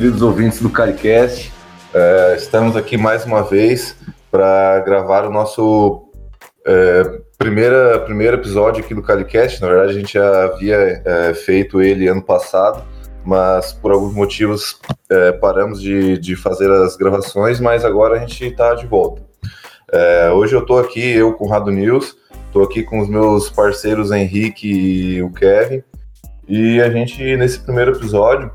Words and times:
queridos 0.00 0.22
ouvintes 0.22 0.62
do 0.62 0.70
CariCast. 0.70 1.52
É, 1.92 2.34
estamos 2.34 2.74
aqui 2.74 2.96
mais 2.96 3.26
uma 3.26 3.42
vez 3.42 3.94
para 4.30 4.80
gravar 4.80 5.26
o 5.26 5.30
nosso 5.30 6.08
é, 6.66 7.20
primeira, 7.36 7.98
primeiro 7.98 8.38
episódio 8.38 8.82
aqui 8.82 8.94
do 8.94 9.02
CaliCast. 9.02 9.60
Na 9.60 9.68
verdade, 9.68 9.90
a 9.90 9.92
gente 9.92 10.14
já 10.14 10.44
havia 10.44 11.02
é, 11.04 11.34
feito 11.34 11.82
ele 11.82 12.08
ano 12.08 12.22
passado, 12.22 12.82
mas 13.26 13.74
por 13.74 13.92
alguns 13.92 14.14
motivos 14.14 14.80
paramos 15.38 15.82
de, 15.82 16.16
de 16.16 16.34
fazer 16.34 16.70
as 16.70 16.96
gravações, 16.96 17.60
mas 17.60 17.84
agora 17.84 18.16
a 18.16 18.20
gente 18.20 18.42
está 18.42 18.74
de 18.74 18.86
volta. 18.86 19.20
Hoje 20.34 20.56
eu 20.56 20.60
estou 20.60 20.78
aqui, 20.78 21.10
eu 21.10 21.34
com 21.34 21.44
o 21.44 21.48
Rado 21.48 21.70
News, 21.70 22.16
estou 22.46 22.62
aqui 22.64 22.82
com 22.82 23.00
os 23.00 23.08
meus 23.08 23.50
parceiros 23.50 24.10
Henrique 24.10 24.66
e 24.66 25.22
o 25.22 25.30
Kevin, 25.30 25.82
e 26.48 26.80
a 26.80 26.88
gente, 26.88 27.36
nesse 27.36 27.60
primeiro 27.60 27.92
episódio, 27.92 28.50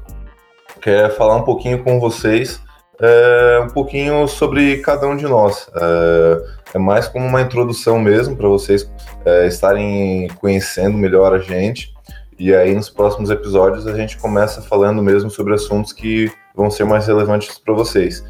quer 0.85 1.09
falar 1.09 1.37
um 1.37 1.41
pouquinho 1.41 1.83
com 1.83 1.99
vocês 1.99 2.61
é, 2.99 3.59
um 3.63 3.69
pouquinho 3.69 4.27
sobre 4.27 4.77
cada 4.77 5.07
um 5.07 5.17
de 5.17 5.25
nós. 5.25 5.67
É, 5.75 6.75
é 6.75 6.77
mais 6.77 7.07
como 7.07 7.25
uma 7.25 7.41
introdução 7.41 7.99
mesmo 7.99 8.37
para 8.37 8.47
vocês 8.47 8.87
é, 9.25 9.47
estarem 9.47 10.27
conhecendo 10.39 10.95
melhor 10.95 11.33
a 11.33 11.39
gente. 11.39 11.91
E 12.37 12.53
aí 12.53 12.75
nos 12.75 12.87
próximos 12.87 13.31
episódios 13.31 13.87
a 13.87 13.95
gente 13.95 14.15
começa 14.19 14.61
falando 14.61 15.01
mesmo 15.01 15.31
sobre 15.31 15.55
assuntos 15.55 15.91
que 15.91 16.31
vão 16.55 16.69
ser 16.69 16.83
mais 16.83 17.07
relevantes 17.07 17.57
para 17.57 17.73
vocês. 17.73 18.23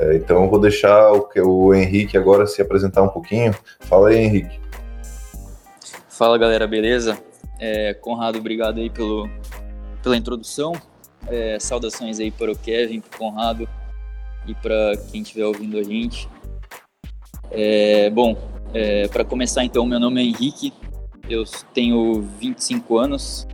É, 0.00 0.16
então 0.16 0.42
eu 0.42 0.50
vou 0.50 0.58
deixar 0.58 1.12
o, 1.12 1.28
o 1.46 1.72
Henrique 1.72 2.18
agora 2.18 2.44
se 2.44 2.60
apresentar 2.60 3.02
um 3.02 3.08
pouquinho. 3.08 3.54
Fala 3.82 4.08
aí, 4.08 4.16
Henrique. 4.16 4.60
Fala 6.08 6.36
galera, 6.36 6.66
beleza? 6.66 7.16
É, 7.60 7.94
Conrado, 7.94 8.36
obrigado 8.36 8.80
aí 8.80 8.90
pelo, 8.90 9.30
pela 10.02 10.16
introdução. 10.16 10.72
É, 11.30 11.58
saudações 11.60 12.18
aí 12.18 12.30
para 12.30 12.50
o 12.50 12.58
Kevin, 12.58 13.00
para 13.00 13.16
o 13.16 13.18
Conrado 13.18 13.68
e 14.46 14.54
para 14.54 14.96
quem 15.10 15.22
estiver 15.22 15.46
ouvindo 15.46 15.78
a 15.78 15.82
gente. 15.82 16.28
É, 17.50 18.10
bom, 18.10 18.36
é, 18.74 19.08
para 19.08 19.24
começar 19.24 19.64
então, 19.64 19.86
meu 19.86 20.00
nome 20.00 20.20
é 20.20 20.24
Henrique, 20.24 20.72
eu 21.28 21.44
tenho 21.72 22.22
25 22.22 22.98
anos, 22.98 23.46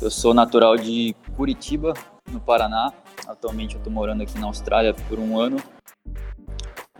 eu 0.00 0.10
sou 0.10 0.32
natural 0.32 0.76
de 0.76 1.14
Curitiba, 1.36 1.94
no 2.30 2.40
Paraná. 2.40 2.92
Atualmente 3.26 3.74
eu 3.74 3.78
estou 3.78 3.92
morando 3.92 4.22
aqui 4.22 4.38
na 4.38 4.46
Austrália 4.46 4.92
por 5.08 5.18
um 5.18 5.38
ano. 5.38 5.56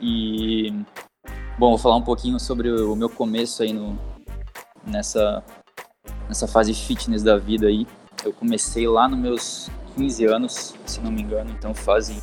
E, 0.00 0.72
bom, 1.58 1.70
vou 1.70 1.78
falar 1.78 1.96
um 1.96 2.02
pouquinho 2.02 2.38
sobre 2.38 2.70
o 2.70 2.96
meu 2.96 3.08
começo 3.08 3.62
aí 3.62 3.72
no, 3.72 3.98
nessa, 4.86 5.42
nessa 6.28 6.46
fase 6.46 6.72
fitness 6.72 7.22
da 7.22 7.36
vida 7.36 7.66
aí. 7.66 7.86
Eu 8.24 8.32
comecei 8.32 8.88
lá 8.88 9.08
nos 9.08 9.18
meus 9.18 9.70
15 9.96 10.24
anos, 10.26 10.74
se 10.86 11.00
não 11.00 11.10
me 11.10 11.22
engano, 11.22 11.50
então 11.50 11.74
fazem 11.74 12.20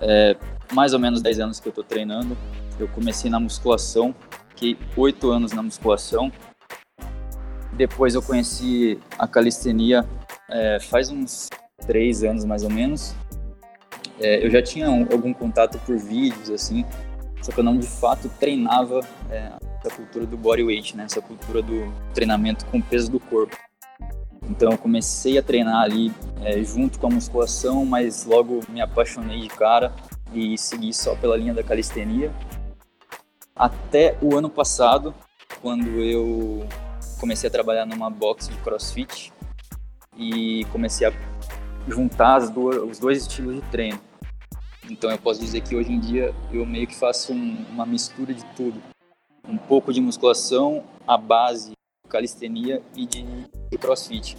é, 0.00 0.36
mais 0.72 0.92
ou 0.92 0.98
menos 0.98 1.20
10 1.20 1.40
anos 1.40 1.60
que 1.60 1.68
eu 1.68 1.72
tô 1.72 1.82
treinando. 1.82 2.36
Eu 2.78 2.88
comecei 2.88 3.30
na 3.30 3.40
musculação, 3.40 4.14
fiquei 4.50 4.78
8 4.96 5.30
anos 5.30 5.52
na 5.52 5.62
musculação. 5.62 6.32
Depois 7.72 8.14
eu 8.14 8.22
conheci 8.22 8.98
a 9.18 9.26
calistenia 9.26 10.04
é, 10.50 10.78
faz 10.80 11.10
uns 11.10 11.48
3 11.86 12.24
anos 12.24 12.44
mais 12.44 12.62
ou 12.62 12.70
menos. 12.70 13.14
É, 14.20 14.44
eu 14.44 14.50
já 14.50 14.62
tinha 14.62 14.90
um, 14.90 15.02
algum 15.12 15.32
contato 15.32 15.78
por 15.80 15.96
vídeos, 15.96 16.50
assim, 16.50 16.84
só 17.42 17.52
que 17.52 17.60
eu 17.60 17.64
não 17.64 17.78
de 17.78 17.86
fato 17.86 18.28
treinava 18.40 19.00
é, 19.30 19.52
essa 19.80 19.94
cultura 19.94 20.26
do 20.26 20.36
bodyweight, 20.36 20.96
né? 20.96 21.04
Essa 21.04 21.20
cultura 21.20 21.62
do 21.62 21.92
treinamento 22.14 22.66
com 22.66 22.78
o 22.78 22.82
peso 22.82 23.10
do 23.10 23.20
corpo. 23.20 23.56
Então 24.50 24.72
eu 24.72 24.78
comecei 24.78 25.38
a 25.38 25.42
treinar 25.42 25.82
ali 25.82 26.12
é, 26.42 26.62
junto 26.62 26.98
com 26.98 27.06
a 27.06 27.10
musculação, 27.10 27.84
mas 27.84 28.24
logo 28.24 28.60
me 28.68 28.80
apaixonei 28.80 29.40
de 29.40 29.48
cara 29.48 29.92
e 30.32 30.56
segui 30.56 30.92
só 30.92 31.14
pela 31.16 31.36
linha 31.36 31.54
da 31.54 31.62
calistenia. 31.62 32.32
Até 33.54 34.16
o 34.22 34.36
ano 34.36 34.48
passado, 34.48 35.14
quando 35.60 35.88
eu 36.00 36.66
comecei 37.18 37.48
a 37.48 37.50
trabalhar 37.50 37.86
numa 37.86 38.08
box 38.08 38.48
de 38.48 38.56
crossfit 38.58 39.32
e 40.16 40.64
comecei 40.66 41.06
a 41.06 41.12
juntar 41.88 42.40
duas, 42.50 42.76
os 42.76 42.98
dois 42.98 43.22
estilos 43.22 43.56
de 43.56 43.62
treino. 43.70 44.00
Então 44.90 45.10
eu 45.10 45.18
posso 45.18 45.40
dizer 45.40 45.60
que 45.60 45.74
hoje 45.76 45.92
em 45.92 46.00
dia 46.00 46.34
eu 46.52 46.64
meio 46.64 46.86
que 46.86 46.94
faço 46.94 47.32
um, 47.32 47.66
uma 47.70 47.84
mistura 47.84 48.32
de 48.32 48.44
tudo. 48.56 48.80
Um 49.46 49.56
pouco 49.56 49.92
de 49.92 50.00
musculação, 50.00 50.84
a 51.06 51.16
base 51.16 51.72
calistenia 52.08 52.82
e 52.94 53.06
de, 53.06 53.22
de 53.70 53.78
crossfit. 53.78 54.36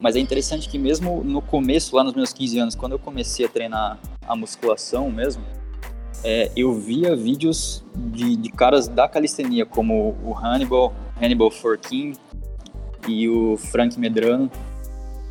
Mas 0.00 0.14
é 0.14 0.20
interessante 0.20 0.68
que 0.68 0.78
mesmo 0.78 1.24
no 1.24 1.42
começo, 1.42 1.96
lá 1.96 2.04
nos 2.04 2.14
meus 2.14 2.32
15 2.32 2.58
anos, 2.60 2.74
quando 2.76 2.92
eu 2.92 3.00
comecei 3.00 3.44
a 3.44 3.48
treinar 3.48 3.98
a 4.28 4.36
musculação 4.36 5.10
mesmo, 5.10 5.42
é, 6.22 6.52
eu 6.56 6.72
via 6.72 7.16
vídeos 7.16 7.84
de, 7.96 8.36
de, 8.36 8.48
caras 8.48 8.86
da 8.86 9.08
calistenia, 9.08 9.66
como 9.66 10.16
o 10.22 10.32
Hannibal, 10.32 10.94
Hannibal 11.20 11.50
Forking 11.50 12.12
e 13.08 13.28
o 13.28 13.56
Frank 13.56 13.98
Medrano. 13.98 14.48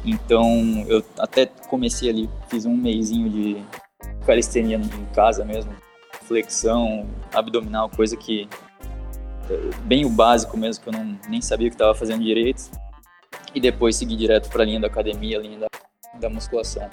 Então 0.03 0.85
eu 0.89 1.01
até 1.17 1.45
comecei 1.45 2.09
ali, 2.09 2.29
fiz 2.49 2.65
um 2.65 2.75
mêsinho 2.75 3.29
de 3.29 3.63
calistenia 4.25 4.75
em 4.75 5.13
casa 5.15 5.45
mesmo, 5.45 5.71
flexão, 6.23 7.07
abdominal, 7.33 7.89
coisa 7.89 8.17
que 8.17 8.49
é, 9.49 9.69
bem 9.85 10.05
o 10.05 10.09
básico 10.09 10.57
mesmo, 10.57 10.83
que 10.83 10.89
eu 10.89 10.93
não, 10.93 11.17
nem 11.29 11.41
sabia 11.41 11.69
que 11.69 11.75
estava 11.75 11.95
fazendo 11.95 12.21
direito 12.21 12.69
e 13.57 13.59
depois 13.59 13.95
seguir 13.95 14.15
direto 14.15 14.49
para 14.49 14.61
a 14.61 14.65
linha 14.67 14.79
da 14.79 14.85
academia, 14.85 15.35
a 15.35 15.41
linha 15.41 15.57
da, 15.57 15.67
da 16.19 16.29
musculação. 16.29 16.87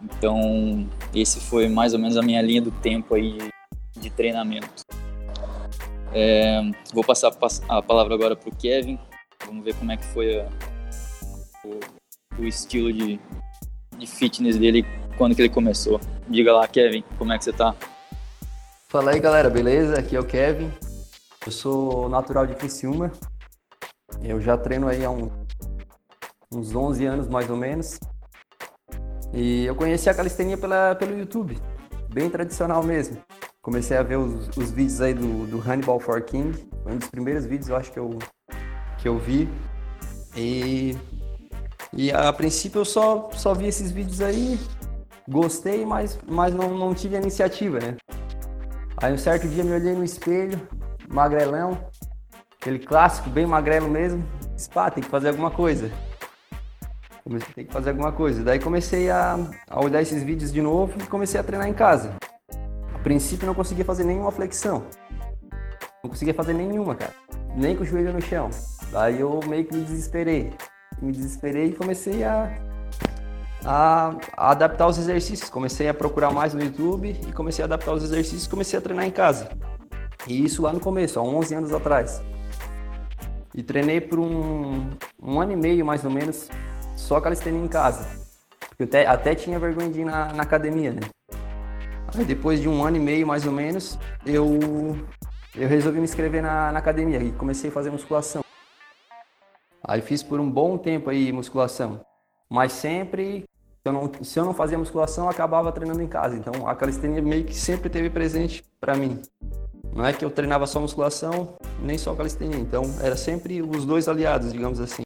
Então, 0.00 0.88
esse 1.12 1.40
foi 1.40 1.68
mais 1.68 1.92
ou 1.92 1.98
menos 1.98 2.16
a 2.16 2.22
minha 2.22 2.40
linha 2.40 2.62
do 2.62 2.70
tempo 2.70 3.12
aí 3.16 3.36
de, 3.98 4.08
treinamento. 4.08 4.84
É, 6.14 6.60
vou 6.94 7.02
passar 7.02 7.32
a 7.68 7.82
palavra 7.82 8.14
agora 8.14 8.36
para 8.36 8.48
o 8.48 8.54
Kevin. 8.54 9.00
Vamos 9.44 9.64
ver 9.64 9.74
como 9.74 9.90
é 9.90 9.96
que 9.96 10.04
foi 10.04 10.40
a, 10.40 10.48
o, 11.64 11.80
o, 12.40 12.44
estilo 12.44 12.92
de, 12.92 13.18
de 13.98 14.06
fitness 14.06 14.56
dele 14.56 14.86
quando 15.18 15.34
que 15.34 15.42
ele 15.42 15.48
começou. 15.48 16.00
Diga 16.28 16.54
lá, 16.54 16.68
Kevin, 16.68 17.02
como 17.18 17.32
é 17.32 17.38
que 17.38 17.42
você 17.42 17.52
tá? 17.52 17.74
Fala 18.88 19.10
aí, 19.10 19.18
galera, 19.18 19.50
beleza? 19.50 19.98
Aqui 19.98 20.14
é 20.14 20.20
o 20.20 20.24
Kevin. 20.24 20.70
Eu 21.44 21.50
sou 21.50 22.08
natural 22.08 22.46
de 22.46 22.54
Criciúma, 22.54 23.10
eu 24.22 24.40
já 24.40 24.56
treino 24.56 24.88
aí 24.88 25.04
há 25.04 25.10
um, 25.10 25.30
uns 26.52 26.74
11 26.74 27.04
anos 27.04 27.28
mais 27.28 27.48
ou 27.50 27.56
menos. 27.56 27.98
E 29.32 29.66
eu 29.66 29.74
conheci 29.74 30.08
a 30.08 30.14
calistenia 30.14 30.56
pela, 30.56 30.94
pelo 30.94 31.18
YouTube, 31.18 31.58
bem 32.12 32.30
tradicional 32.30 32.82
mesmo. 32.82 33.18
Comecei 33.60 33.96
a 33.96 34.02
ver 34.02 34.16
os, 34.16 34.48
os 34.56 34.70
vídeos 34.70 35.00
aí 35.00 35.12
do, 35.12 35.46
do 35.46 35.58
Hannibal 35.58 35.98
for 35.98 36.22
King, 36.22 36.68
foi 36.82 36.92
um 36.92 36.98
dos 36.98 37.08
primeiros 37.08 37.44
vídeos 37.44 37.68
eu 37.68 37.76
acho 37.76 37.92
que 37.92 37.98
eu, 37.98 38.18
que 38.98 39.08
eu 39.08 39.18
vi. 39.18 39.48
E, 40.36 40.96
e 41.92 42.12
a 42.12 42.32
princípio 42.32 42.80
eu 42.80 42.84
só, 42.84 43.28
só 43.32 43.54
vi 43.54 43.66
esses 43.66 43.90
vídeos 43.90 44.20
aí, 44.20 44.58
gostei, 45.28 45.84
mas, 45.84 46.18
mas 46.28 46.54
não, 46.54 46.78
não 46.78 46.94
tive 46.94 47.16
a 47.16 47.20
iniciativa, 47.20 47.80
né? 47.80 47.96
Aí 48.98 49.12
um 49.12 49.18
certo 49.18 49.48
dia 49.48 49.64
me 49.64 49.72
olhei 49.72 49.94
no 49.94 50.04
espelho, 50.04 50.60
magrelão, 51.12 51.76
aquele 52.66 52.80
clássico, 52.80 53.30
bem 53.30 53.46
magrelo 53.46 53.88
mesmo. 53.88 54.24
Spa, 54.58 54.90
tem 54.90 55.02
que 55.02 55.08
fazer 55.08 55.28
alguma 55.28 55.52
coisa. 55.52 55.88
Comecei, 57.22 57.54
tem 57.54 57.64
que 57.64 57.72
fazer 57.72 57.90
alguma 57.90 58.10
coisa. 58.10 58.42
Daí 58.42 58.58
comecei 58.58 59.08
a, 59.08 59.38
a 59.70 59.84
olhar 59.84 60.02
esses 60.02 60.22
vídeos 60.24 60.52
de 60.52 60.60
novo 60.60 60.98
e 61.00 61.06
comecei 61.06 61.38
a 61.38 61.44
treinar 61.44 61.68
em 61.68 61.72
casa. 61.72 62.16
A 62.92 62.98
princípio 62.98 63.46
não 63.46 63.54
conseguia 63.54 63.84
fazer 63.84 64.02
nenhuma 64.02 64.32
flexão. 64.32 64.84
Não 66.02 66.10
conseguia 66.10 66.34
fazer 66.34 66.54
nenhuma, 66.54 66.96
cara. 66.96 67.12
Nem 67.54 67.76
com 67.76 67.84
o 67.84 67.86
joelho 67.86 68.12
no 68.12 68.20
chão. 68.20 68.50
Daí 68.90 69.20
eu 69.20 69.38
meio 69.46 69.64
que 69.64 69.76
me 69.76 69.84
desesperei. 69.84 70.52
Me 71.00 71.12
desesperei 71.12 71.66
e 71.66 71.72
comecei 71.72 72.24
a, 72.24 72.52
a, 73.64 74.16
a 74.36 74.50
adaptar 74.50 74.88
os 74.88 74.98
exercícios. 74.98 75.48
Comecei 75.48 75.88
a 75.88 75.94
procurar 75.94 76.32
mais 76.32 76.52
no 76.52 76.60
YouTube 76.60 77.16
e 77.28 77.32
comecei 77.32 77.62
a 77.62 77.66
adaptar 77.66 77.92
os 77.92 78.02
exercícios 78.02 78.48
comecei 78.48 78.76
a 78.76 78.82
treinar 78.82 79.06
em 79.06 79.12
casa. 79.12 79.50
E 80.26 80.44
isso 80.44 80.62
lá 80.62 80.72
no 80.72 80.80
começo, 80.80 81.20
há 81.20 81.22
11 81.22 81.54
anos 81.54 81.72
atrás. 81.72 82.20
E 83.56 83.62
treinei 83.62 84.02
por 84.02 84.18
um, 84.18 84.90
um 85.20 85.40
ano 85.40 85.52
e 85.52 85.56
meio, 85.56 85.84
mais 85.84 86.04
ou 86.04 86.10
menos, 86.10 86.50
só 86.94 87.18
calistenia 87.22 87.58
em 87.58 87.66
casa. 87.66 88.06
Porque 88.68 88.82
eu 88.82 88.86
até, 88.86 89.06
até 89.06 89.34
tinha 89.34 89.58
vergonha 89.58 89.88
de 89.88 90.00
ir 90.00 90.04
na, 90.04 90.30
na 90.34 90.42
academia, 90.42 90.92
né? 90.92 91.00
Aí 92.14 92.22
depois 92.24 92.60
de 92.60 92.68
um 92.68 92.84
ano 92.84 92.98
e 92.98 93.00
meio, 93.00 93.26
mais 93.26 93.46
ou 93.46 93.52
menos, 93.52 93.98
eu, 94.26 94.58
eu 95.54 95.68
resolvi 95.68 95.98
me 95.98 96.04
inscrever 96.04 96.42
na, 96.42 96.70
na 96.70 96.78
academia 96.78 97.18
e 97.18 97.32
comecei 97.32 97.70
a 97.70 97.72
fazer 97.72 97.90
musculação. 97.90 98.44
Aí 99.82 100.02
fiz 100.02 100.22
por 100.22 100.38
um 100.38 100.50
bom 100.50 100.76
tempo 100.76 101.08
aí 101.08 101.32
musculação. 101.32 102.00
Mas 102.50 102.72
sempre, 102.72 103.44
se 103.82 103.86
eu 103.86 103.92
não, 103.92 104.12
se 104.22 104.38
eu 104.38 104.44
não 104.44 104.52
fazia 104.52 104.76
musculação, 104.76 105.24
eu 105.24 105.30
acabava 105.30 105.72
treinando 105.72 106.02
em 106.02 106.08
casa. 106.08 106.36
Então 106.36 106.68
a 106.68 106.74
calistenia 106.74 107.22
meio 107.22 107.44
que 107.44 107.54
sempre 107.54 107.88
teve 107.88 108.10
presente 108.10 108.62
para 108.78 108.94
mim. 108.94 109.22
Não 109.96 110.04
é 110.04 110.12
que 110.12 110.22
eu 110.22 110.30
treinava 110.30 110.66
só 110.66 110.78
musculação, 110.78 111.56
nem 111.80 111.96
só 111.96 112.14
calistenia. 112.14 112.58
Então, 112.58 112.82
era 113.00 113.16
sempre 113.16 113.62
os 113.62 113.86
dois 113.86 114.08
aliados, 114.08 114.52
digamos 114.52 114.78
assim. 114.78 115.02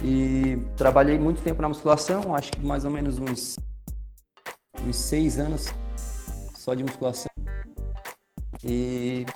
E 0.00 0.56
trabalhei 0.76 1.18
muito 1.18 1.42
tempo 1.42 1.60
na 1.60 1.68
musculação, 1.68 2.34
acho 2.36 2.52
que 2.52 2.64
mais 2.64 2.84
ou 2.84 2.92
menos 2.92 3.18
uns, 3.18 3.56
uns 4.86 4.96
seis 4.96 5.36
anos 5.40 5.66
só 6.54 6.74
de 6.74 6.84
musculação. 6.84 7.30
E 8.62 9.26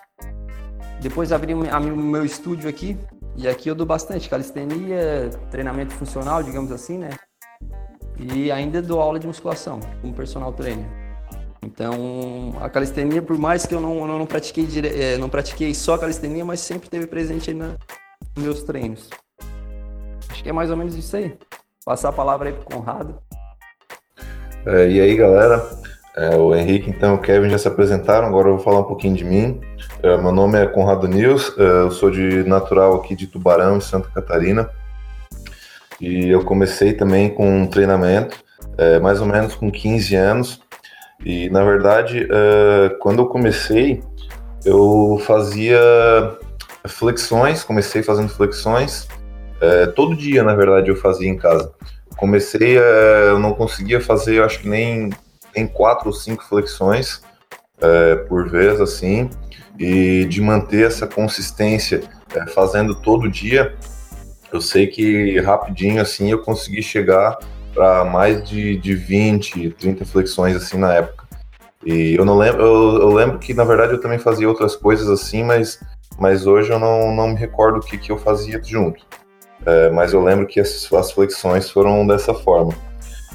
depois 1.03 1.33
abri 1.33 1.53
o 1.53 1.97
meu 1.97 2.25
estúdio 2.25 2.71
aqui, 2.71 2.97
e 3.37 3.49
aqui 3.49 3.69
eu 3.69 3.75
dou 3.75 3.87
bastante 3.87 4.29
calistenia, 4.29 5.29
treinamento 5.51 5.93
funcional, 5.93 6.41
digamos 6.41 6.71
assim, 6.71 6.99
né? 6.99 7.11
E 8.17 8.53
ainda 8.53 8.81
dou 8.81 9.01
aula 9.01 9.19
de 9.19 9.27
musculação 9.27 9.81
como 10.01 10.15
personal 10.15 10.53
trainer. 10.53 11.04
Então, 11.65 12.55
a 12.61 12.69
calistenia, 12.69 13.23
por 13.23 13.39
mais 13.39 13.65
que 13.65 13.75
eu 13.75 13.81
não, 13.81 14.07
não, 14.07 14.19
não 14.19 14.27
pratiquei, 14.27 14.67
dire... 14.67 14.89
É, 14.89 15.17
não 15.17 15.31
pratiquei 15.31 15.73
só 15.75 15.97
calistenia, 15.97 16.45
mas 16.45 16.61
sempre 16.61 16.91
teve 16.91 17.07
presente 17.07 17.51
aí 17.51 17.57
na, 17.57 17.77
nos 18.37 18.45
meus 18.45 18.63
treinos. 18.63 19.09
Acho 20.31 20.43
que 20.43 20.49
é 20.49 20.53
mais 20.53 20.71
ou 20.71 20.77
menos 20.77 20.95
isso 20.95 21.17
aí. 21.17 21.37
Passar 21.85 22.11
a 22.11 22.13
palavra 22.13 22.51
aí 22.51 22.55
pro 22.55 22.77
Conrado. 22.77 23.19
É, 24.67 24.91
e 24.91 25.01
aí, 25.01 25.17
galera? 25.17 25.67
É, 26.17 26.37
o 26.37 26.55
Henrique, 26.55 26.91
então, 26.91 27.15
o 27.15 27.19
Kevin 27.19 27.51
já 27.51 27.59
se 27.59 27.67
apresentaram, 27.67 28.29
agora 28.29 28.49
eu 28.49 28.57
vou 28.57 28.65
falar 28.65 28.81
um 28.81 28.85
pouquinho 28.85 29.17
de 29.17 29.25
mim. 29.25 29.61
É, 30.03 30.17
meu 30.17 30.33
nome 30.33 30.59
é 30.59 30.67
Conrado 30.67 31.09
Nils, 31.09 31.53
é, 31.59 31.63
eu 31.63 31.91
sou 31.91 32.11
de 32.11 32.45
natural 32.45 32.95
aqui 32.95 33.17
de 33.17 33.27
Tubarão, 33.27 33.79
em 33.79 33.81
Santa 33.81 34.09
Catarina. 34.11 34.71
E 36.01 36.29
eu 36.29 36.45
comecei 36.45 36.93
também 36.93 37.31
com 37.31 37.63
um 37.63 37.67
treinamento, 37.67 38.37
é, 38.77 39.01
mais 39.01 39.21
ou 39.21 39.27
menos 39.27 39.55
com 39.55 39.71
15 39.71 40.15
anos. 40.15 40.64
E, 41.25 41.49
na 41.49 41.65
verdade, 41.65 42.29
é, 42.31 42.91
quando 43.01 43.23
eu 43.23 43.27
comecei, 43.27 44.03
eu 44.65 45.21
fazia 45.27 45.81
flexões, 46.87 47.65
comecei 47.65 48.03
fazendo 48.03 48.29
flexões. 48.29 49.09
É, 49.61 49.87
todo 49.87 50.15
dia, 50.15 50.43
na 50.43 50.55
verdade, 50.55 50.91
eu 50.91 50.97
fazia 50.97 51.29
em 51.29 51.37
casa. 51.37 51.73
Comecei, 52.17 52.79
eu 52.79 53.39
não 53.39 53.55
conseguia 53.55 54.01
fazer, 54.01 54.43
acho 54.43 54.61
que 54.61 54.69
nem 54.69 55.11
tem 55.53 55.67
quatro 55.67 56.09
ou 56.09 56.13
cinco 56.13 56.45
flexões 56.45 57.23
por 58.29 58.49
vez, 58.49 58.81
assim, 58.81 59.29
e 59.79 60.25
de 60.27 60.41
manter 60.41 60.87
essa 60.87 61.07
consistência 61.07 62.03
fazendo 62.55 62.95
todo 62.95 63.29
dia, 63.29 63.75
eu 64.53 64.61
sei 64.61 64.87
que 64.87 65.41
rapidinho, 65.41 66.01
assim, 66.01 66.31
eu 66.31 66.39
consegui 66.39 66.83
chegar 66.83 67.37
para 67.75 68.05
mais 68.05 68.49
de, 68.49 68.77
de 68.77 68.95
20, 68.95 69.71
30 69.71 70.05
flexões, 70.05 70.55
assim, 70.55 70.79
na 70.79 70.95
época. 70.95 71.25
E 71.85 72.15
eu 72.15 72.25
não 72.25 72.39
lembro, 72.39 72.63
eu, 72.63 73.03
eu, 73.03 73.13
lembro 73.13 73.39
que, 73.39 73.53
na 73.53 73.65
verdade, 73.65 73.93
eu 73.93 74.01
também 74.01 74.19
fazia 74.19 74.49
outras 74.49 74.75
coisas 74.75 75.07
assim, 75.09 75.43
mas, 75.43 75.79
mas 76.19 76.47
hoje 76.47 76.71
eu 76.71 76.79
não, 76.79 77.15
não 77.15 77.29
me 77.29 77.35
recordo 77.35 77.79
o 77.79 77.83
que, 77.83 77.99
que 77.99 78.11
eu 78.11 78.17
fazia 78.17 78.59
junto. 78.63 79.05
É, 79.67 79.91
mas 79.91 80.13
eu 80.13 80.23
lembro 80.23 80.47
que 80.47 80.61
as, 80.61 80.91
as 80.93 81.13
flexões 81.13 81.71
foram 81.71 82.07
dessa 82.07 82.33
forma. 82.33 82.73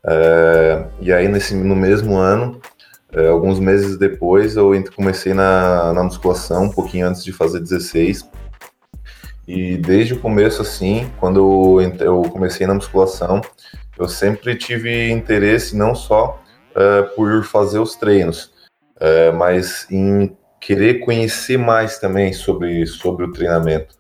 É, 0.07 0.87
e 1.01 1.13
aí, 1.13 1.27
nesse, 1.27 1.55
no 1.55 1.75
mesmo 1.75 2.17
ano, 2.17 2.61
é, 3.13 3.29
alguns 3.29 3.59
meses 3.59 3.99
depois, 3.99 4.57
eu 4.57 4.73
comecei 4.95 5.35
na, 5.35 5.93
na 5.93 6.05
musculação, 6.05 6.65
um 6.65 6.71
pouquinho 6.71 7.09
antes 7.09 7.25
de 7.25 7.33
fazer 7.33 7.61
16. 7.61 8.29
E 9.49 9.77
desde 9.77 10.15
o 10.15 10.21
começo, 10.21 10.63
assim, 10.63 11.11
quando 11.19 11.81
eu, 12.01 12.23
comecei 12.25 12.67
na 12.67 12.75
musculação, 12.75 13.41
eu 13.99 14.09
sempre 14.09 14.57
tive 14.57 15.11
interesse 15.11 15.77
não 15.77 15.95
só 15.95 16.43
é, 16.75 17.03
por 17.03 17.45
fazer 17.45 17.79
os 17.79 17.95
treinos, 17.97 18.53
é, 19.01 19.31
mas 19.33 19.87
em 19.91 20.37
querer 20.61 21.01
conhecer 21.01 21.57
mais 21.57 21.99
também 21.99 22.33
sobre, 22.33 22.87
sobre 22.87 23.25
o 23.25 23.33
treinamento. 23.33 23.95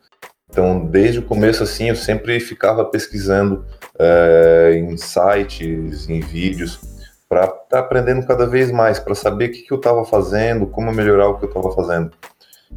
Então, 0.48 0.86
desde 0.86 1.18
o 1.18 1.22
começo, 1.22 1.62
assim, 1.62 1.88
eu 1.88 1.96
sempre 1.96 2.38
ficava 2.40 2.84
pesquisando 2.84 3.64
é, 3.98 4.74
em 4.76 4.96
sites, 4.96 6.08
em 6.08 6.20
vídeos, 6.20 6.80
para 7.28 7.44
estar 7.44 7.58
tá 7.68 7.78
aprendendo 7.80 8.26
cada 8.26 8.46
vez 8.46 8.70
mais, 8.70 8.98
para 8.98 9.14
saber 9.14 9.50
o 9.50 9.52
que, 9.52 9.62
que 9.62 9.72
eu 9.72 9.78
estava 9.78 10.04
fazendo, 10.04 10.66
como 10.66 10.92
melhorar 10.92 11.28
o 11.28 11.38
que 11.38 11.44
eu 11.44 11.48
estava 11.48 11.72
fazendo. 11.72 12.12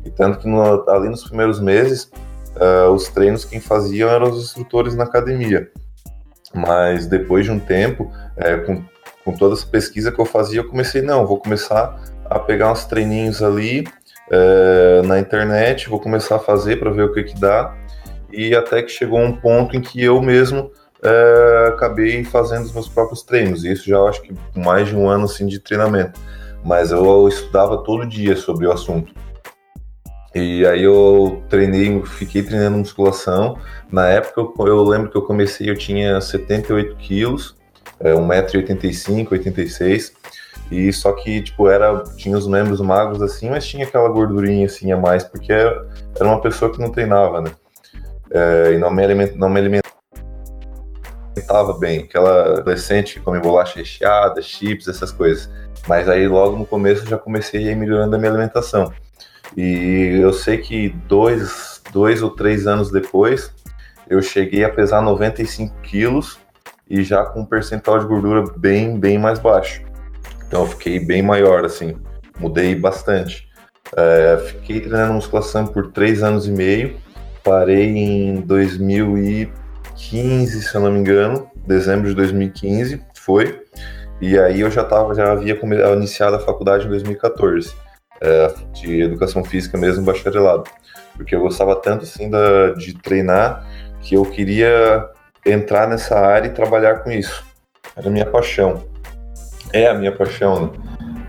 E 0.03 0.09
tanto 0.09 0.39
que 0.39 0.47
no, 0.47 0.89
ali 0.89 1.09
nos 1.09 1.23
primeiros 1.23 1.59
meses, 1.59 2.11
uh, 2.55 2.89
os 2.91 3.07
treinos 3.09 3.45
quem 3.45 3.59
faziam 3.59 4.09
eram 4.09 4.29
os 4.29 4.43
instrutores 4.43 4.95
na 4.95 5.03
academia. 5.03 5.69
Mas 6.53 7.05
depois 7.05 7.45
de 7.45 7.51
um 7.51 7.59
tempo, 7.59 8.11
é, 8.35 8.57
com 8.57 8.83
com 9.29 9.37
toda 9.37 9.53
essa 9.53 9.65
pesquisa 9.65 10.11
que 10.11 10.19
eu 10.19 10.25
fazia, 10.25 10.59
eu 10.59 10.67
comecei, 10.67 11.01
não, 11.01 11.25
vou 11.25 11.37
começar 11.37 11.99
a 12.25 12.39
pegar 12.39 12.71
uns 12.71 12.85
treininhos 12.85 13.43
ali 13.43 13.85
é, 14.31 15.01
na 15.03 15.19
internet, 15.19 15.89
vou 15.89 15.99
começar 15.99 16.35
a 16.37 16.39
fazer 16.39 16.77
para 16.77 16.91
ver 16.91 17.03
o 17.03 17.13
que 17.13 17.23
que 17.23 17.39
dá, 17.39 17.75
e 18.31 18.55
até 18.55 18.81
que 18.81 18.91
chegou 18.91 19.19
um 19.19 19.35
ponto 19.35 19.75
em 19.75 19.81
que 19.81 20.03
eu 20.03 20.21
mesmo 20.21 20.71
é, 21.03 21.69
acabei 21.69 22.23
fazendo 22.23 22.65
os 22.65 22.73
meus 22.73 22.87
próprios 22.87 23.23
treinos, 23.23 23.63
isso 23.63 23.89
já 23.89 23.99
acho 24.01 24.21
que 24.21 24.33
mais 24.55 24.87
de 24.87 24.95
um 24.95 25.09
ano 25.09 25.25
assim 25.25 25.47
de 25.47 25.59
treinamento, 25.59 26.19
mas 26.63 26.91
eu 26.91 27.27
estudava 27.27 27.83
todo 27.83 28.05
dia 28.05 28.35
sobre 28.35 28.67
o 28.67 28.71
assunto. 28.71 29.13
E 30.35 30.63
aí 30.65 30.83
eu 30.83 31.41
treinei, 31.49 32.03
fiquei 32.05 32.43
treinando 32.43 32.77
musculação. 32.77 33.57
Na 33.91 34.07
época 34.09 34.39
eu, 34.59 34.67
eu 34.67 34.83
lembro 34.83 35.09
que 35.09 35.17
eu 35.17 35.23
comecei, 35.23 35.67
eu 35.67 35.75
tinha 35.75 36.21
78 36.21 36.95
quilos, 36.97 37.55
é, 37.99 38.13
1,85m, 38.13 39.31
86 39.31 40.18
e 40.71 40.93
só 40.93 41.13
que, 41.13 41.41
tipo, 41.41 41.67
era, 41.67 42.03
tinha 42.15 42.37
os 42.37 42.47
membros 42.47 42.79
magros 42.79 43.21
assim, 43.21 43.49
mas 43.49 43.65
tinha 43.65 43.85
aquela 43.85 44.07
gordurinha 44.09 44.67
assim 44.67 44.91
a 44.91 44.97
mais, 44.97 45.23
porque 45.23 45.51
era, 45.51 45.87
era 46.15 46.25
uma 46.25 46.41
pessoa 46.41 46.71
que 46.71 46.79
não 46.79 46.91
treinava, 46.91 47.41
né? 47.41 47.51
É, 48.31 48.73
e 48.73 48.77
não 48.77 48.91
me, 48.91 49.03
aliment, 49.03 49.31
não 49.35 49.49
me 49.49 49.59
alimentava 49.59 49.89
bem, 51.79 52.01
aquela 52.01 52.59
adolescente 52.59 53.15
que 53.15 53.19
come 53.21 53.39
bolacha 53.39 53.79
recheada, 53.79 54.41
chips, 54.41 54.87
essas 54.87 55.11
coisas. 55.11 55.49
Mas 55.87 56.07
aí 56.07 56.27
logo 56.27 56.55
no 56.55 56.65
começo 56.65 57.03
eu 57.03 57.07
já 57.07 57.17
comecei 57.17 57.67
a 57.67 57.71
ir 57.71 57.75
melhorando 57.75 58.15
a 58.15 58.19
minha 58.19 58.29
alimentação. 58.29 58.93
E 59.57 60.19
eu 60.21 60.31
sei 60.31 60.59
que 60.59 60.89
dois, 61.07 61.81
dois 61.91 62.21
ou 62.21 62.29
três 62.29 62.67
anos 62.67 62.91
depois, 62.91 63.51
eu 64.07 64.21
cheguei 64.21 64.63
a 64.63 64.69
pesar 64.69 65.01
95 65.01 65.75
quilos 65.81 66.37
e 66.87 67.03
já 67.03 67.23
com 67.23 67.41
um 67.41 67.45
percentual 67.45 67.99
de 67.99 68.05
gordura 68.05 68.43
bem, 68.55 68.99
bem 68.99 69.17
mais 69.17 69.39
baixo. 69.39 69.88
Então 70.49 70.63
eu 70.63 70.67
fiquei 70.67 70.99
bem 70.99 71.21
maior, 71.21 71.63
assim, 71.63 71.95
mudei 72.39 72.73
bastante. 72.73 73.47
É, 73.95 74.37
fiquei 74.47 74.79
treinando 74.79 75.13
musculação 75.13 75.67
por 75.67 75.91
três 75.91 76.23
anos 76.23 76.47
e 76.47 76.51
meio, 76.51 76.97
parei 77.43 77.95
em 77.95 78.41
2015, 78.41 80.63
se 80.63 80.75
eu 80.75 80.81
não 80.81 80.91
me 80.91 80.99
engano, 80.99 81.47
dezembro 81.67 82.09
de 82.09 82.15
2015 82.15 82.99
foi, 83.19 83.61
e 84.19 84.39
aí 84.39 84.61
eu 84.61 84.71
já 84.71 84.83
tava, 84.83 85.13
já 85.13 85.31
havia 85.31 85.55
iniciado 85.95 86.35
a 86.35 86.39
faculdade 86.39 86.87
em 86.87 86.89
2014, 86.89 87.71
é, 88.19 88.51
de 88.73 89.01
educação 89.01 89.43
física 89.43 89.77
mesmo, 89.77 90.03
bacharelado, 90.03 90.63
porque 91.15 91.35
eu 91.35 91.41
gostava 91.41 91.75
tanto 91.75 92.05
assim 92.05 92.27
da, 92.27 92.71
de 92.71 92.95
treinar 92.95 93.67
que 94.01 94.15
eu 94.15 94.25
queria 94.25 95.07
entrar 95.45 95.87
nessa 95.87 96.17
área 96.17 96.47
e 96.47 96.53
trabalhar 96.53 97.03
com 97.03 97.11
isso. 97.11 97.45
Era 97.95 98.09
minha 98.09 98.25
paixão. 98.25 98.88
É 99.73 99.87
a 99.87 99.93
minha 99.93 100.11
paixão, 100.11 100.67
né? 100.67 100.71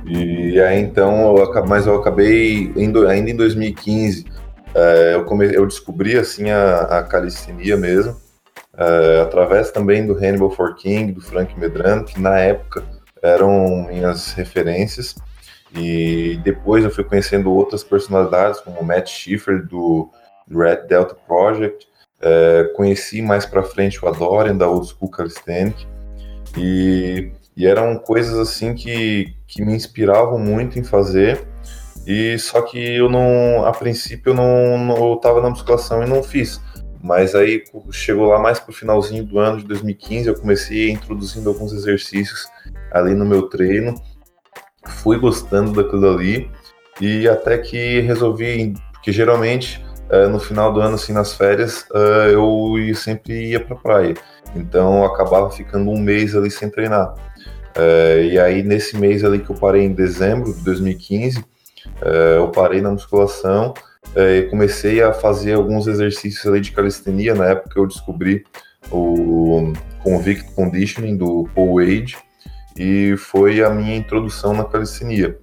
E 0.06 0.60
aí 0.60 0.80
então, 0.80 1.36
eu, 1.36 1.66
mas 1.66 1.86
eu 1.86 1.94
acabei, 1.94 2.72
indo, 2.76 3.06
ainda 3.06 3.30
em 3.30 3.36
2015, 3.36 4.26
é, 4.74 5.14
eu, 5.14 5.24
come, 5.24 5.54
eu 5.54 5.66
descobri 5.66 6.18
assim 6.18 6.50
a, 6.50 6.80
a 6.80 7.02
calistenia 7.02 7.76
mesmo, 7.76 8.16
é, 8.76 9.20
através 9.20 9.70
também 9.70 10.06
do 10.06 10.14
Hannibal 10.14 10.50
For 10.50 10.74
King, 10.74 11.12
do 11.12 11.20
Frank 11.20 11.58
Medrano, 11.58 12.04
que 12.04 12.20
na 12.20 12.38
época 12.38 12.82
eram 13.22 13.86
minhas 13.88 14.32
referências. 14.32 15.14
E 15.74 16.40
depois 16.42 16.84
eu 16.84 16.90
fui 16.90 17.04
conhecendo 17.04 17.52
outras 17.52 17.84
personalidades, 17.84 18.60
como 18.60 18.80
o 18.80 18.84
Matt 18.84 19.08
Schiffer, 19.08 19.64
do 19.64 20.10
Red 20.50 20.88
Delta 20.88 21.14
Project, 21.14 21.86
é, 22.20 22.64
conheci 22.74 23.22
mais 23.22 23.46
para 23.46 23.62
frente 23.62 24.04
o 24.04 24.08
Adorian 24.08 24.56
da 24.56 24.68
Old 24.68 24.88
School 24.88 25.10
Calisthenic 25.10 25.86
e, 26.56 27.30
e, 27.60 27.66
eram 27.66 27.96
coisas 27.96 28.38
assim 28.38 28.74
que, 28.74 29.34
que 29.46 29.64
me 29.64 29.74
inspiravam 29.74 30.38
muito 30.38 30.78
em 30.78 30.84
fazer 30.84 31.46
e 32.06 32.38
só 32.38 32.62
que 32.62 32.78
eu 32.78 33.08
não, 33.08 33.64
a 33.64 33.72
princípio 33.72 34.30
eu 34.30 34.34
não, 34.34 34.78
não 34.78 35.42
na 35.42 35.50
musculação 35.50 36.02
e 36.02 36.08
não 36.08 36.22
fiz. 36.22 36.60
Mas 37.02 37.34
aí 37.34 37.64
chegou 37.90 38.26
lá 38.26 38.38
mais 38.38 38.60
pro 38.60 38.74
finalzinho 38.74 39.24
do 39.24 39.38
ano 39.38 39.58
de 39.58 39.64
2015, 39.64 40.28
eu 40.28 40.34
comecei 40.34 40.90
introduzindo 40.90 41.48
alguns 41.48 41.72
exercícios 41.72 42.46
ali 42.92 43.14
no 43.14 43.24
meu 43.24 43.48
treino, 43.48 43.94
fui 44.86 45.18
gostando 45.18 45.72
daquilo 45.72 46.10
ali 46.10 46.50
e 47.00 47.26
até 47.26 47.56
que 47.56 48.00
resolvi, 48.00 48.74
porque 48.92 49.12
geralmente 49.12 49.82
uh, 50.10 50.28
no 50.28 50.38
final 50.38 50.72
do 50.72 50.80
ano, 50.80 50.96
assim, 50.96 51.12
nas 51.12 51.32
férias, 51.32 51.86
uh, 51.92 52.28
eu 52.28 52.94
sempre 52.94 53.50
ia 53.50 53.60
pra 53.60 53.76
praia. 53.76 54.14
Então 54.54 55.04
acabava 55.04 55.50
ficando 55.50 55.90
um 55.90 55.98
mês 55.98 56.34
ali 56.34 56.50
sem 56.50 56.70
treinar. 56.70 57.14
Uh, 57.76 58.24
e 58.24 58.38
aí 58.38 58.62
nesse 58.62 58.96
mês 58.96 59.24
ali 59.24 59.38
que 59.38 59.50
eu 59.50 59.56
parei 59.56 59.82
em 59.82 59.92
dezembro 59.92 60.52
de 60.52 60.64
2015, 60.64 61.44
eu 62.36 62.48
parei 62.48 62.80
na 62.80 62.90
musculação 62.90 63.72
e 64.16 64.42
comecei 64.50 65.02
a 65.02 65.12
fazer 65.12 65.54
alguns 65.54 65.86
exercícios 65.86 66.46
ali 66.46 66.60
de 66.60 66.72
calistenia. 66.72 67.34
Na 67.34 67.46
época 67.46 67.78
eu 67.78 67.86
descobri 67.86 68.44
o 68.90 69.72
Convict 70.02 70.52
Conditioning 70.54 71.16
do 71.16 71.48
Paul 71.54 71.76
Wade 71.76 72.18
e 72.76 73.14
foi 73.16 73.62
a 73.62 73.70
minha 73.70 73.96
introdução 73.96 74.54
na 74.54 74.64
calistenia. 74.64 75.38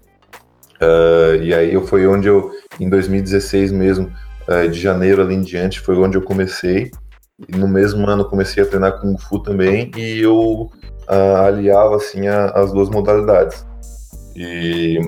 Uh, 0.82 1.42
e 1.42 1.54
aí 1.54 1.88
foi 1.88 2.06
onde 2.08 2.28
eu, 2.28 2.52
em 2.80 2.90
2016 2.90 3.72
mesmo, 3.72 4.12
uh, 4.48 4.70
de 4.70 4.80
janeiro 4.80 5.22
ali 5.22 5.36
em 5.36 5.42
diante, 5.42 5.80
foi 5.80 5.98
onde 5.98 6.18
eu 6.18 6.22
comecei. 6.22 6.92
No 7.48 7.68
mesmo 7.68 8.08
ano 8.10 8.26
comecei 8.26 8.64
a 8.64 8.66
treinar 8.66 9.00
Kung 9.00 9.18
Fu 9.18 9.40
também 9.40 9.92
e 9.96 10.22
eu 10.22 10.72
uh, 11.08 11.36
aliava 11.46 11.96
assim 11.98 12.28
a, 12.28 12.46
as 12.48 12.72
duas 12.72 12.90
modalidades. 12.90 13.66
E, 14.36 15.00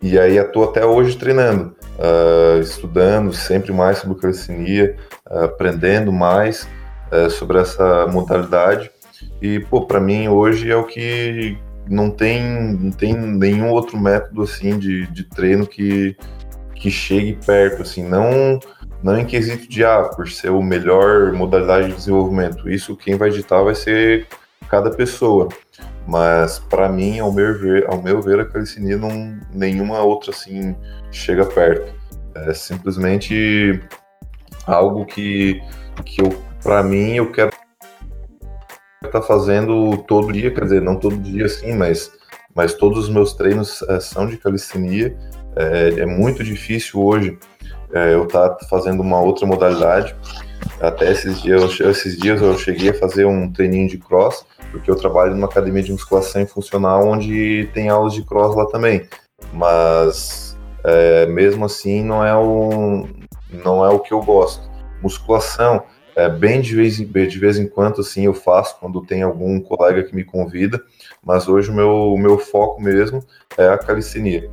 e 0.00 0.18
aí 0.18 0.38
estou 0.38 0.64
até 0.64 0.84
hoje 0.84 1.16
treinando, 1.16 1.74
estudando 2.60 3.32
sempre 3.32 3.72
mais 3.72 3.98
sobre 3.98 4.18
calistenia, 4.18 4.96
aprendendo 5.24 6.12
mais 6.12 6.68
sobre 7.30 7.58
essa 7.58 8.06
modalidade. 8.06 8.90
E, 9.40 9.60
pô, 9.60 9.86
para 9.86 10.00
mim 10.00 10.28
hoje 10.28 10.70
é 10.70 10.76
o 10.76 10.84
que 10.84 11.56
não 11.88 12.10
tem, 12.10 12.42
não 12.74 12.90
tem 12.90 13.14
nenhum 13.14 13.70
outro 13.70 13.98
método 13.98 14.42
assim 14.42 14.78
de, 14.78 15.06
de 15.06 15.24
treino 15.24 15.66
que, 15.66 16.16
que 16.74 16.90
chegue 16.90 17.38
perto, 17.44 17.82
assim, 17.82 18.06
não 18.06 18.58
não 19.06 19.16
em 19.20 19.24
quesito 19.24 19.68
de 19.68 19.84
ah, 19.84 20.02
por 20.02 20.28
ser 20.28 20.50
o 20.50 20.60
melhor 20.60 21.32
modalidade 21.32 21.86
de 21.86 21.94
desenvolvimento. 21.94 22.68
Isso 22.68 22.96
quem 22.96 23.14
vai 23.14 23.28
editar 23.28 23.62
vai 23.62 23.74
ser 23.76 24.26
cada 24.68 24.90
pessoa. 24.90 25.48
Mas 26.08 26.58
para 26.58 26.88
mim, 26.88 27.20
ao 27.20 27.30
meu 27.30 27.56
ver, 27.56 27.86
ao 27.88 28.02
meu 28.02 28.20
ver, 28.20 28.40
a 28.40 28.44
calistenia 28.44 28.96
não 28.96 29.38
nenhuma 29.52 30.00
outra 30.00 30.32
assim 30.32 30.74
chega 31.12 31.46
perto. 31.46 31.94
É 32.34 32.52
simplesmente 32.52 33.80
algo 34.66 35.06
que 35.06 35.62
que 36.04 36.20
eu 36.20 36.42
para 36.60 36.82
mim 36.82 37.14
eu 37.14 37.30
quero 37.30 37.52
tá 39.12 39.22
fazendo 39.22 39.98
todo 39.98 40.32
dia, 40.32 40.50
quer 40.50 40.64
dizer, 40.64 40.82
não 40.82 40.96
todo 40.96 41.16
dia 41.16 41.46
assim, 41.46 41.74
mas, 41.74 42.10
mas 42.52 42.74
todos 42.74 43.04
os 43.04 43.08
meus 43.08 43.34
treinos 43.34 43.82
é, 43.82 44.00
são 44.00 44.26
de 44.26 44.36
calistenia. 44.36 45.16
É, 45.54 46.00
é 46.00 46.06
muito 46.06 46.42
difícil 46.42 47.00
hoje 47.00 47.38
é, 47.96 48.14
eu 48.14 48.26
tá 48.26 48.56
fazendo 48.68 49.00
uma 49.00 49.20
outra 49.20 49.46
modalidade. 49.46 50.14
Até 50.80 51.10
esses 51.10 51.40
dias, 51.40 51.80
esses 51.80 52.18
dias 52.18 52.40
eu 52.42 52.56
cheguei 52.58 52.90
a 52.90 52.94
fazer 52.94 53.24
um 53.24 53.50
treininho 53.50 53.88
de 53.88 53.98
cross, 53.98 54.44
porque 54.70 54.90
eu 54.90 54.96
trabalho 54.96 55.34
numa 55.34 55.46
academia 55.46 55.82
de 55.82 55.92
musculação 55.92 56.42
e 56.42 56.46
funcional 56.46 57.06
onde 57.06 57.68
tem 57.72 57.88
aulas 57.88 58.12
de 58.12 58.22
cross 58.22 58.54
lá 58.54 58.66
também. 58.66 59.08
Mas 59.52 60.56
é, 60.84 61.26
mesmo 61.26 61.64
assim 61.64 62.02
não 62.02 62.24
é 62.24 62.36
o 62.36 63.06
não 63.64 63.84
é 63.84 63.88
o 63.88 64.00
que 64.00 64.12
eu 64.12 64.22
gosto. 64.22 64.68
Musculação 65.02 65.82
é, 66.16 66.28
bem 66.30 66.62
de 66.62 66.74
vez, 66.74 66.96
de 66.96 67.38
vez 67.38 67.58
em 67.58 67.68
quando, 67.68 68.00
assim, 68.00 68.24
eu 68.24 68.32
faço 68.32 68.78
quando 68.80 69.04
tem 69.04 69.22
algum 69.22 69.60
colega 69.60 70.02
que 70.02 70.16
me 70.16 70.24
convida, 70.24 70.82
mas 71.22 71.46
hoje 71.46 71.70
o 71.70 71.74
meu, 71.74 71.90
o 71.90 72.18
meu 72.18 72.38
foco 72.38 72.82
mesmo 72.82 73.22
é 73.58 73.68
a 73.68 73.76
calistenia. 73.76 74.50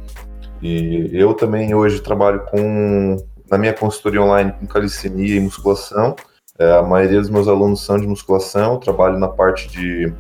E 0.62 1.10
eu 1.14 1.34
também 1.34 1.74
hoje 1.74 2.02
trabalho 2.02 2.46
com, 2.52 3.18
na 3.54 3.58
minha 3.60 3.74
consultoria 3.74 4.20
online, 4.20 4.52
com 4.54 4.66
calistenia 4.66 5.36
e 5.36 5.40
musculação. 5.40 6.16
É, 6.58 6.72
a 6.76 6.82
maioria 6.82 7.22
dos 7.22 7.30
meus 7.30 7.48
alunos 7.48 7.82
são 7.82 8.00
de 8.00 8.08
musculação, 8.08 8.80
trabalho 8.80 9.20
na 9.20 9.28
parte 9.28 9.68
de, 9.70 10.12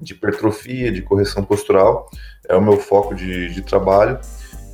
de 0.00 0.14
hipertrofia, 0.14 0.90
de 0.90 1.02
correção 1.02 1.44
postural, 1.44 2.08
é 2.48 2.56
o 2.56 2.62
meu 2.62 2.78
foco 2.78 3.14
de, 3.14 3.50
de 3.50 3.60
trabalho. 3.60 4.18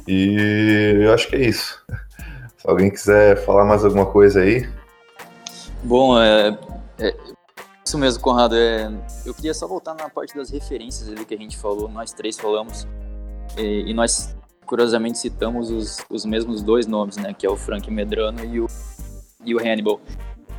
E 0.07 0.97
eu 1.03 1.13
acho 1.13 1.29
que 1.29 1.35
é 1.35 1.41
isso. 1.41 1.85
Se 2.57 2.71
alguém 2.71 2.89
quiser 2.89 3.37
falar 3.45 3.65
mais 3.65 3.85
alguma 3.85 4.07
coisa 4.07 4.41
aí, 4.41 4.67
Bom, 5.83 6.19
é, 6.19 6.59
é, 6.99 7.15
isso 7.85 7.99
mesmo, 7.99 8.23
Conrado. 8.23 8.57
É, 8.57 8.91
eu 9.27 9.35
queria 9.35 9.53
só 9.53 9.67
voltar 9.67 9.95
na 9.95 10.09
parte 10.09 10.35
das 10.35 10.51
referências 10.51 11.09
ali 11.09 11.27
que 11.27 11.35
a 11.35 11.37
gente 11.37 11.59
falou, 11.59 11.91
nós 11.91 12.13
três 12.13 12.39
falamos, 12.39 12.87
e 13.59 13.93
nós 13.93 14.35
curiosamente 14.65 15.19
citamos 15.19 15.71
os, 15.71 15.99
os 16.11 16.25
mesmos 16.25 16.63
dois 16.63 16.87
nomes, 16.87 17.17
né, 17.17 17.35
que 17.37 17.47
é 17.47 17.51
o 17.51 17.57
Frank 17.57 17.91
Medrano 17.91 18.45
e 18.45 18.61
o, 18.61 18.67
e 19.45 19.55
o 19.55 19.59
Hannibal. 19.59 20.01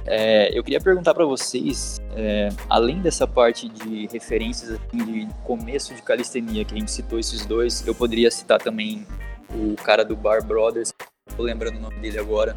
É, 0.07 0.55
eu 0.57 0.63
queria 0.63 0.79
perguntar 0.79 1.15
para 1.15 1.25
vocês, 1.25 1.99
é, 2.15 2.49
além 2.69 3.01
dessa 3.01 3.25
parte 3.25 3.67
de 3.67 4.07
referências 4.07 4.71
assim, 4.71 5.03
de 5.03 5.27
começo 5.43 5.95
de 5.95 6.01
calistenia, 6.03 6.63
que 6.63 6.75
a 6.75 6.77
gente 6.77 6.91
citou 6.91 7.17
esses 7.17 7.43
dois, 7.45 7.85
eu 7.87 7.95
poderia 7.95 8.29
citar 8.29 8.61
também 8.61 9.05
o 9.49 9.75
cara 9.75 10.05
do 10.05 10.15
Bar 10.15 10.45
Brothers, 10.45 10.93
tô 11.35 11.41
lembrando 11.41 11.77
o 11.77 11.81
nome 11.81 11.99
dele 11.99 12.19
agora, 12.19 12.55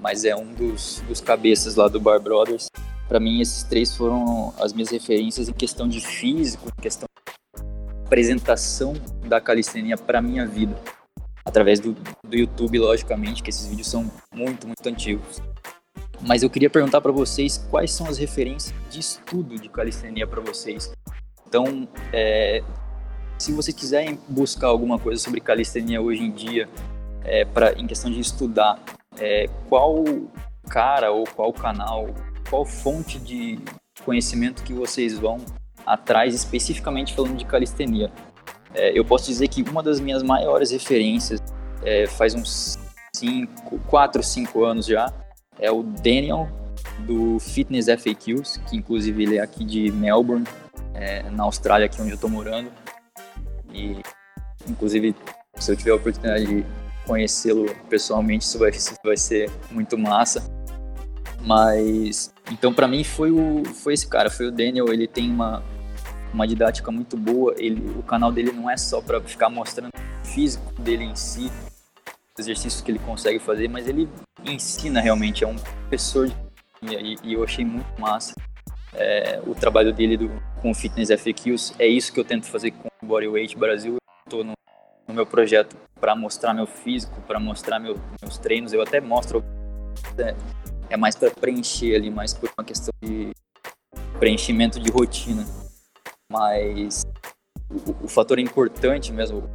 mas 0.00 0.24
é 0.24 0.34
um 0.34 0.50
dos, 0.50 1.02
dos 1.06 1.20
cabeças 1.20 1.76
lá 1.76 1.88
do 1.88 2.00
Bar 2.00 2.20
Brothers. 2.20 2.68
Para 3.06 3.20
mim, 3.20 3.40
esses 3.40 3.62
três 3.64 3.94
foram 3.94 4.54
as 4.58 4.72
minhas 4.72 4.90
referências 4.90 5.50
em 5.50 5.52
questão 5.52 5.86
de 5.86 6.00
físico, 6.00 6.68
em 6.78 6.82
questão 6.82 7.06
de 7.06 7.62
apresentação 8.06 8.94
da 9.32 9.40
calistenia 9.40 9.96
para 9.96 10.20
minha 10.20 10.46
vida. 10.46 10.76
Através 11.42 11.80
do, 11.80 11.94
do 11.94 12.36
YouTube, 12.36 12.78
logicamente, 12.78 13.42
que 13.42 13.48
esses 13.48 13.66
vídeos 13.66 13.88
são 13.88 14.10
muito, 14.32 14.66
muito 14.66 14.86
antigos. 14.86 15.40
Mas 16.20 16.42
eu 16.42 16.50
queria 16.50 16.68
perguntar 16.68 17.00
para 17.00 17.10
vocês 17.10 17.56
quais 17.70 17.90
são 17.90 18.06
as 18.06 18.18
referências 18.18 18.74
de 18.90 19.00
estudo 19.00 19.56
de 19.56 19.70
calistenia 19.70 20.26
para 20.26 20.40
vocês. 20.42 20.92
Então, 21.48 21.88
é, 22.12 22.62
se 23.38 23.52
vocês 23.52 23.74
quiserem 23.74 24.18
buscar 24.28 24.68
alguma 24.68 24.98
coisa 24.98 25.20
sobre 25.20 25.40
calistenia 25.40 26.00
hoje 26.00 26.22
em 26.22 26.30
dia, 26.30 26.68
é, 27.24 27.46
em 27.76 27.86
questão 27.86 28.10
de 28.10 28.20
estudar, 28.20 28.78
é, 29.18 29.48
qual 29.68 30.04
cara 30.68 31.10
ou 31.10 31.24
qual 31.24 31.52
canal, 31.54 32.06
qual 32.50 32.66
fonte 32.66 33.18
de 33.18 33.58
conhecimento 34.04 34.62
que 34.62 34.74
vocês 34.74 35.18
vão 35.18 35.38
atrás, 35.86 36.34
especificamente 36.34 37.14
falando 37.14 37.36
de 37.36 37.46
calistenia. 37.46 38.12
É, 38.74 38.98
eu 38.98 39.04
posso 39.04 39.26
dizer 39.26 39.48
que 39.48 39.62
uma 39.62 39.82
das 39.82 40.00
minhas 40.00 40.22
maiores 40.22 40.70
referências 40.70 41.40
é, 41.82 42.06
faz 42.06 42.34
uns 42.34 42.78
5, 43.14 43.78
4, 43.86 44.22
5 44.22 44.64
anos 44.64 44.86
já, 44.86 45.12
é 45.58 45.70
o 45.70 45.82
Daniel 45.82 46.48
do 47.00 47.38
Fitness 47.38 47.86
FAQs, 47.86 48.58
que 48.68 48.76
inclusive 48.76 49.22
ele 49.22 49.36
é 49.36 49.40
aqui 49.40 49.64
de 49.64 49.90
Melbourne, 49.92 50.46
é, 50.94 51.28
na 51.30 51.44
Austrália, 51.44 51.86
aqui 51.86 52.00
onde 52.00 52.10
eu 52.10 52.14
estou 52.14 52.30
morando. 52.30 52.70
E 53.72 54.00
inclusive, 54.68 55.14
se 55.56 55.72
eu 55.72 55.76
tiver 55.76 55.90
a 55.90 55.96
oportunidade 55.96 56.46
de 56.46 56.66
conhecê-lo 57.06 57.74
pessoalmente, 57.88 58.44
isso 58.44 58.58
vai, 58.58 58.70
isso 58.74 58.94
vai 59.04 59.16
ser 59.16 59.50
muito 59.70 59.98
massa. 59.98 60.44
Mas 61.44 62.32
então 62.50 62.72
para 62.72 62.86
mim 62.86 63.02
foi 63.02 63.30
o 63.30 63.64
foi 63.64 63.94
esse 63.94 64.06
cara, 64.06 64.30
foi 64.30 64.46
o 64.46 64.52
Daniel, 64.52 64.92
ele 64.92 65.08
tem 65.08 65.28
uma 65.30 65.62
uma 66.32 66.46
didática 66.46 66.90
muito 66.90 67.16
boa, 67.16 67.54
ele 67.58 67.90
o 67.98 68.02
canal 68.02 68.32
dele 68.32 68.52
não 68.52 68.68
é 68.70 68.76
só 68.76 69.00
para 69.00 69.20
ficar 69.20 69.50
mostrando 69.50 69.90
o 69.92 70.26
físico 70.26 70.72
dele 70.80 71.04
em 71.04 71.14
si, 71.14 71.50
os 72.06 72.38
exercícios 72.38 72.80
que 72.80 72.90
ele 72.90 72.98
consegue 73.00 73.38
fazer, 73.38 73.68
mas 73.68 73.86
ele 73.86 74.08
ensina 74.44 75.00
realmente, 75.00 75.44
é 75.44 75.46
um 75.46 75.56
professor 75.56 76.28
de 76.28 76.34
e, 76.82 77.16
e 77.22 77.32
eu 77.34 77.44
achei 77.44 77.64
muito 77.64 78.00
massa. 78.00 78.34
É, 78.92 79.40
o 79.46 79.54
trabalho 79.54 79.92
dele 79.92 80.16
do, 80.16 80.30
com 80.60 80.70
o 80.70 80.74
Fitness 80.74 81.08
FAQs, 81.08 81.74
é 81.78 81.86
isso 81.86 82.12
que 82.12 82.20
eu 82.20 82.24
tento 82.24 82.46
fazer 82.46 82.72
com 82.72 82.88
o 83.02 83.06
Bodyweight 83.06 83.56
Brasil. 83.56 83.96
Tô 84.28 84.42
no, 84.42 84.52
no 85.06 85.14
meu 85.14 85.24
projeto 85.24 85.76
para 86.00 86.14
mostrar 86.16 86.52
meu 86.52 86.66
físico, 86.66 87.20
para 87.22 87.38
mostrar 87.38 87.78
meu, 87.78 87.98
meus 88.20 88.36
treinos. 88.38 88.72
Eu 88.72 88.82
até 88.82 89.00
mostro. 89.00 89.42
É, 90.18 90.34
é 90.90 90.96
mais 90.96 91.14
para 91.14 91.30
preencher 91.30 91.94
ali, 91.94 92.10
mais 92.10 92.34
por 92.34 92.50
uma 92.58 92.64
questão 92.64 92.92
de 93.00 93.30
preenchimento 94.18 94.78
de 94.78 94.90
rotina. 94.90 95.46
Mas 96.32 97.04
o, 97.70 98.06
o 98.06 98.08
fator 98.08 98.38
importante 98.38 99.12
mesmo, 99.12 99.50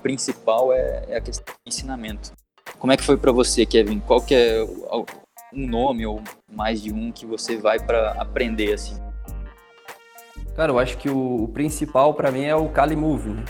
principal 0.00 0.72
é, 0.72 1.04
é, 1.08 1.16
a 1.16 1.20
questão 1.20 1.52
do 1.52 1.68
ensinamento. 1.68 2.32
Como 2.78 2.92
é 2.92 2.96
que 2.96 3.02
foi 3.02 3.16
para 3.16 3.32
você, 3.32 3.66
Kevin? 3.66 3.98
Qual 3.98 4.20
que 4.20 4.34
é 4.36 4.62
um 5.52 5.66
nome 5.66 6.06
ou 6.06 6.22
mais 6.48 6.80
de 6.80 6.92
um 6.92 7.10
que 7.10 7.26
você 7.26 7.56
vai 7.56 7.80
para 7.80 8.12
aprender 8.12 8.72
assim? 8.72 8.94
Cara, 10.54 10.70
eu 10.70 10.78
acho 10.78 10.96
que 10.96 11.10
o, 11.10 11.44
o 11.44 11.48
principal 11.48 12.14
para 12.14 12.30
mim 12.30 12.44
é 12.44 12.54
o 12.54 12.68
Kali 12.68 12.94
Move, 12.94 13.30
né? 13.30 13.44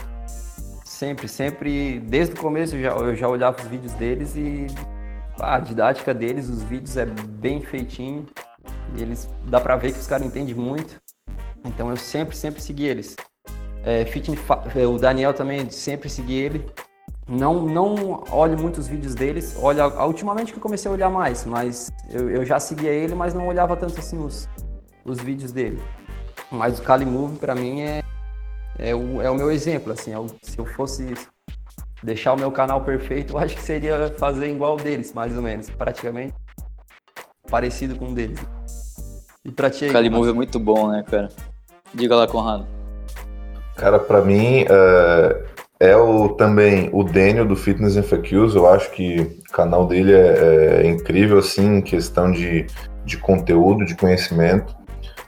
Sempre, 0.82 1.28
sempre, 1.28 1.98
desde 2.00 2.34
o 2.34 2.38
começo 2.38 2.76
eu 2.76 2.82
já, 2.82 2.90
eu 2.92 3.14
já 3.14 3.28
olhava 3.28 3.60
os 3.60 3.66
vídeos 3.66 3.92
deles 3.94 4.34
e 4.36 4.66
a 5.38 5.58
didática 5.58 6.14
deles, 6.14 6.48
os 6.48 6.62
vídeos 6.62 6.96
é 6.96 7.04
bem 7.04 7.60
feitinho. 7.60 8.24
Eles 8.96 9.28
dá 9.44 9.60
pra 9.60 9.76
ver 9.76 9.92
que 9.92 9.98
os 9.98 10.06
caras 10.06 10.26
entendem 10.26 10.54
muito. 10.54 11.03
Então 11.64 11.90
eu 11.90 11.96
sempre, 11.96 12.36
sempre 12.36 12.60
segui 12.60 12.84
eles. 12.84 13.16
É, 13.84 14.04
fitness, 14.04 14.40
é, 14.74 14.86
o 14.86 14.98
Daniel 14.98 15.34
também, 15.34 15.68
sempre 15.70 16.08
segui 16.08 16.34
ele. 16.34 16.66
não, 17.28 17.62
não 17.62 18.24
olho 18.30 18.58
muitos 18.58 18.86
vídeos 18.86 19.14
deles. 19.14 19.56
Olha, 19.60 19.86
ultimamente 20.04 20.52
que 20.52 20.58
eu 20.58 20.62
comecei 20.62 20.90
a 20.90 20.94
olhar 20.94 21.10
mais, 21.10 21.44
mas 21.44 21.90
eu, 22.10 22.30
eu 22.30 22.44
já 22.44 22.60
seguia 22.60 22.90
ele, 22.90 23.14
mas 23.14 23.34
não 23.34 23.46
olhava 23.46 23.76
tanto 23.76 23.98
assim 23.98 24.18
os, 24.18 24.48
os 25.04 25.18
vídeos 25.20 25.52
dele. 25.52 25.82
Mas 26.50 26.78
o 26.78 26.82
Calimove 26.82 27.36
para 27.38 27.54
mim 27.54 27.80
é, 27.80 28.02
é, 28.78 28.94
o, 28.94 29.20
é 29.20 29.30
o 29.30 29.34
meu 29.34 29.50
exemplo, 29.50 29.92
assim, 29.92 30.12
é 30.12 30.18
o, 30.18 30.26
se 30.42 30.58
eu 30.58 30.64
fosse 30.64 31.14
deixar 32.02 32.34
o 32.34 32.36
meu 32.36 32.52
canal 32.52 32.82
perfeito, 32.82 33.34
eu 33.34 33.38
acho 33.38 33.54
que 33.54 33.62
seria 33.62 34.12
fazer 34.18 34.50
igual 34.50 34.76
deles, 34.76 35.12
mais 35.12 35.34
ou 35.34 35.42
menos, 35.42 35.70
praticamente 35.70 36.34
parecido 37.50 37.96
com 37.96 38.08
o 38.10 38.14
deles. 38.14 38.38
E 39.44 39.50
pra 39.50 39.70
ti 39.70 39.86
aí, 39.86 39.92
Calimove 39.92 40.30
é 40.30 40.32
muito 40.32 40.58
bom, 40.58 40.88
né, 40.90 41.02
cara? 41.02 41.28
Diga 41.94 42.16
lá, 42.16 42.26
Conrado. 42.26 42.66
Cara, 43.76 43.98
para 43.98 44.20
mim, 44.20 44.64
uh, 44.64 45.44
é 45.80 45.96
o, 45.96 46.30
também 46.30 46.88
o 46.92 47.02
Daniel 47.02 47.46
do 47.46 47.56
Fitness 47.56 47.96
and 47.96 48.02
FAQs. 48.02 48.54
Eu 48.54 48.68
acho 48.68 48.90
que 48.90 49.20
o 49.48 49.52
canal 49.52 49.86
dele 49.86 50.12
é, 50.12 50.82
é 50.82 50.86
incrível, 50.86 51.38
assim, 51.38 51.78
em 51.78 51.82
questão 51.82 52.30
de, 52.30 52.66
de 53.04 53.16
conteúdo, 53.18 53.84
de 53.84 53.94
conhecimento. 53.94 54.74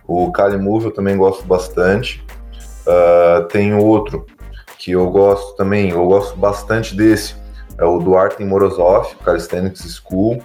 O 0.06 0.30
Calimove 0.30 0.87
eu 0.87 0.92
também 0.92 1.16
gosto 1.16 1.44
bastante. 1.44 2.25
Uh, 2.87 3.44
tem 3.49 3.75
outro 3.75 4.25
que 4.78 4.92
eu 4.92 5.11
gosto 5.11 5.56
também, 5.56 5.90
eu 5.90 6.06
gosto 6.06 6.37
bastante 6.37 6.94
desse, 6.94 7.35
é 7.76 7.85
o 7.85 7.99
Duarte 7.99 8.44
Morozov, 8.44 9.16
Calisthenics 9.25 10.00
School. 10.00 10.40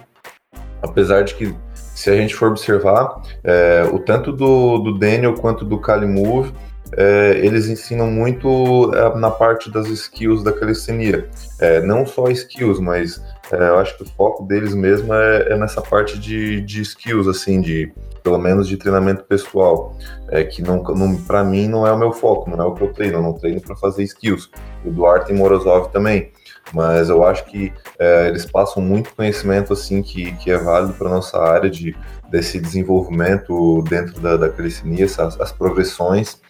Apesar 0.82 1.22
de 1.22 1.34
que, 1.34 1.54
se 1.94 2.10
a 2.10 2.16
gente 2.16 2.34
for 2.34 2.48
observar, 2.48 3.20
é, 3.44 3.88
o 3.92 3.98
tanto 3.98 4.32
do, 4.32 4.78
do 4.78 4.98
Daniel 4.98 5.34
quanto 5.34 5.64
do 5.64 5.78
Calimove 5.78 6.52
é, 6.96 7.40
eles 7.42 7.68
ensinam 7.68 8.10
muito 8.10 8.92
é, 8.94 9.18
na 9.18 9.30
parte 9.30 9.70
das 9.70 9.88
skills 9.88 10.42
da 10.42 10.52
calistenia. 10.52 11.28
É, 11.58 11.80
não 11.80 12.04
só 12.04 12.28
skills, 12.28 12.78
mas 12.80 13.22
é, 13.50 13.56
eu 13.56 13.78
acho 13.78 13.96
que 13.96 14.02
o 14.02 14.06
foco 14.06 14.44
deles 14.44 14.74
mesmo 14.74 15.12
é, 15.14 15.52
é, 15.52 15.56
nessa 15.56 15.80
parte 15.80 16.18
de, 16.18 16.60
de 16.60 16.82
skills, 16.82 17.26
assim, 17.28 17.60
de 17.60 17.92
pelo 18.22 18.38
menos 18.38 18.68
de 18.68 18.76
treinamento 18.76 19.24
pessoal, 19.24 19.96
é, 20.28 20.44
que 20.44 20.62
não, 20.62 20.82
não 20.82 21.16
para 21.16 21.42
mim 21.42 21.66
não 21.66 21.86
é 21.86 21.92
o 21.92 21.98
meu 21.98 22.12
foco, 22.12 22.48
não 22.48 22.62
é 22.62 22.66
o 22.66 22.74
que 22.74 22.82
eu 22.82 22.92
treino, 22.92 23.18
eu 23.18 23.22
não 23.22 23.32
treino 23.32 23.60
para 23.60 23.74
fazer 23.74 24.02
skills. 24.04 24.50
O 24.84 24.90
Duarte 24.90 25.32
e 25.32 25.34
Morozov 25.34 25.90
também, 25.90 26.30
mas 26.72 27.08
eu 27.08 27.24
acho 27.24 27.44
que 27.46 27.72
é, 27.98 28.28
eles 28.28 28.44
passam 28.44 28.82
muito 28.82 29.14
conhecimento 29.14 29.72
assim 29.72 30.02
que, 30.02 30.32
que 30.36 30.50
é 30.50 30.58
válido 30.58 30.94
para 30.94 31.08
nossa 31.08 31.38
área 31.38 31.70
de 31.70 31.96
desse 32.30 32.58
desenvolvimento 32.58 33.82
dentro 33.82 34.18
da, 34.20 34.36
da 34.38 34.50
essas, 34.98 35.38
as 35.38 35.52
progressões 35.52 36.40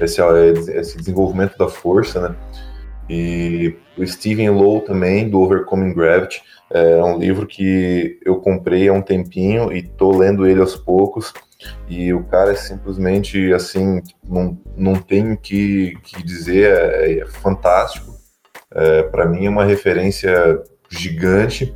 esse, 0.00 0.20
esse 0.72 0.96
desenvolvimento 0.96 1.56
da 1.58 1.68
força, 1.68 2.28
né? 2.28 2.36
E 3.10 3.76
o 3.98 4.06
Stephen 4.06 4.50
Lowe 4.50 4.84
também, 4.84 5.28
do 5.28 5.40
Overcoming 5.40 5.92
Gravity, 5.92 6.42
é 6.70 7.02
um 7.02 7.18
livro 7.18 7.46
que 7.46 8.18
eu 8.24 8.36
comprei 8.36 8.88
há 8.88 8.92
um 8.92 9.02
tempinho 9.02 9.72
e 9.72 9.82
tô 9.82 10.16
lendo 10.16 10.46
ele 10.46 10.60
aos 10.60 10.76
poucos. 10.76 11.32
E 11.88 12.12
o 12.12 12.24
cara 12.24 12.52
é 12.52 12.56
simplesmente 12.56 13.52
assim, 13.52 14.00
não, 14.24 14.58
não 14.76 14.94
tenho 14.94 15.36
que, 15.36 15.96
que 16.02 16.22
dizer, 16.22 16.70
é, 16.70 17.18
é 17.18 17.26
fantástico. 17.26 18.11
É, 18.74 19.02
Para 19.04 19.26
mim 19.26 19.46
é 19.46 19.50
uma 19.50 19.64
referência 19.64 20.62
gigante. 20.88 21.74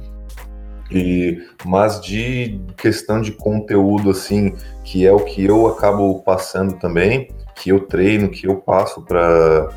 E, 0.91 1.43
mas 1.65 2.01
de 2.01 2.61
questão 2.77 3.21
de 3.21 3.33
conteúdo, 3.33 4.11
assim, 4.11 4.55
que 4.85 5.05
é 5.05 5.13
o 5.13 5.19
que 5.19 5.45
eu 5.45 5.67
acabo 5.67 6.23
passando 6.23 6.79
também, 6.79 7.29
que 7.57 7.71
eu 7.71 7.81
treino, 7.81 8.29
que 8.29 8.47
eu 8.47 8.57
passo 8.57 9.03
para 9.03 9.69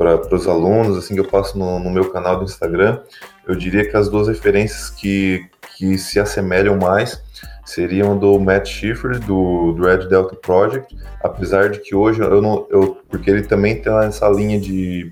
para 0.00 0.34
os 0.34 0.48
alunos, 0.48 0.96
assim 0.96 1.12
que 1.12 1.20
eu 1.20 1.28
passo 1.28 1.58
no, 1.58 1.78
no, 1.78 1.90
meu 1.90 2.10
canal 2.10 2.38
do 2.38 2.44
Instagram, 2.44 3.02
eu 3.46 3.54
diria 3.54 3.86
que 3.86 3.94
as 3.94 4.08
duas 4.08 4.28
referências 4.28 4.88
que, 4.88 5.44
que 5.76 5.98
se 5.98 6.18
assemelham 6.18 6.78
mais 6.78 7.22
seriam 7.66 8.18
do 8.18 8.40
Matt 8.40 8.66
Schiffer, 8.66 9.18
do, 9.20 9.72
do 9.72 9.84
Red 9.84 10.08
Delta 10.08 10.34
Project, 10.36 10.96
apesar 11.22 11.68
de 11.68 11.80
que 11.80 11.94
hoje 11.94 12.22
eu 12.22 12.40
não, 12.40 12.66
eu, 12.70 12.98
porque 13.10 13.30
ele 13.30 13.42
também 13.42 13.82
tem 13.82 13.92
essa 13.98 14.26
linha 14.30 14.58
de, 14.58 15.10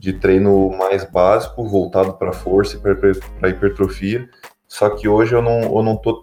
de 0.00 0.14
treino 0.14 0.70
mais 0.70 1.04
básico, 1.04 1.68
voltado 1.68 2.14
para 2.14 2.32
força 2.32 2.76
e 2.76 2.80
para 3.38 3.50
hipertrofia, 3.50 4.26
só 4.66 4.88
que 4.88 5.06
hoje 5.06 5.34
eu 5.34 5.42
não, 5.42 5.60
eu 5.60 5.82
não 5.82 5.94
tô 5.94 6.22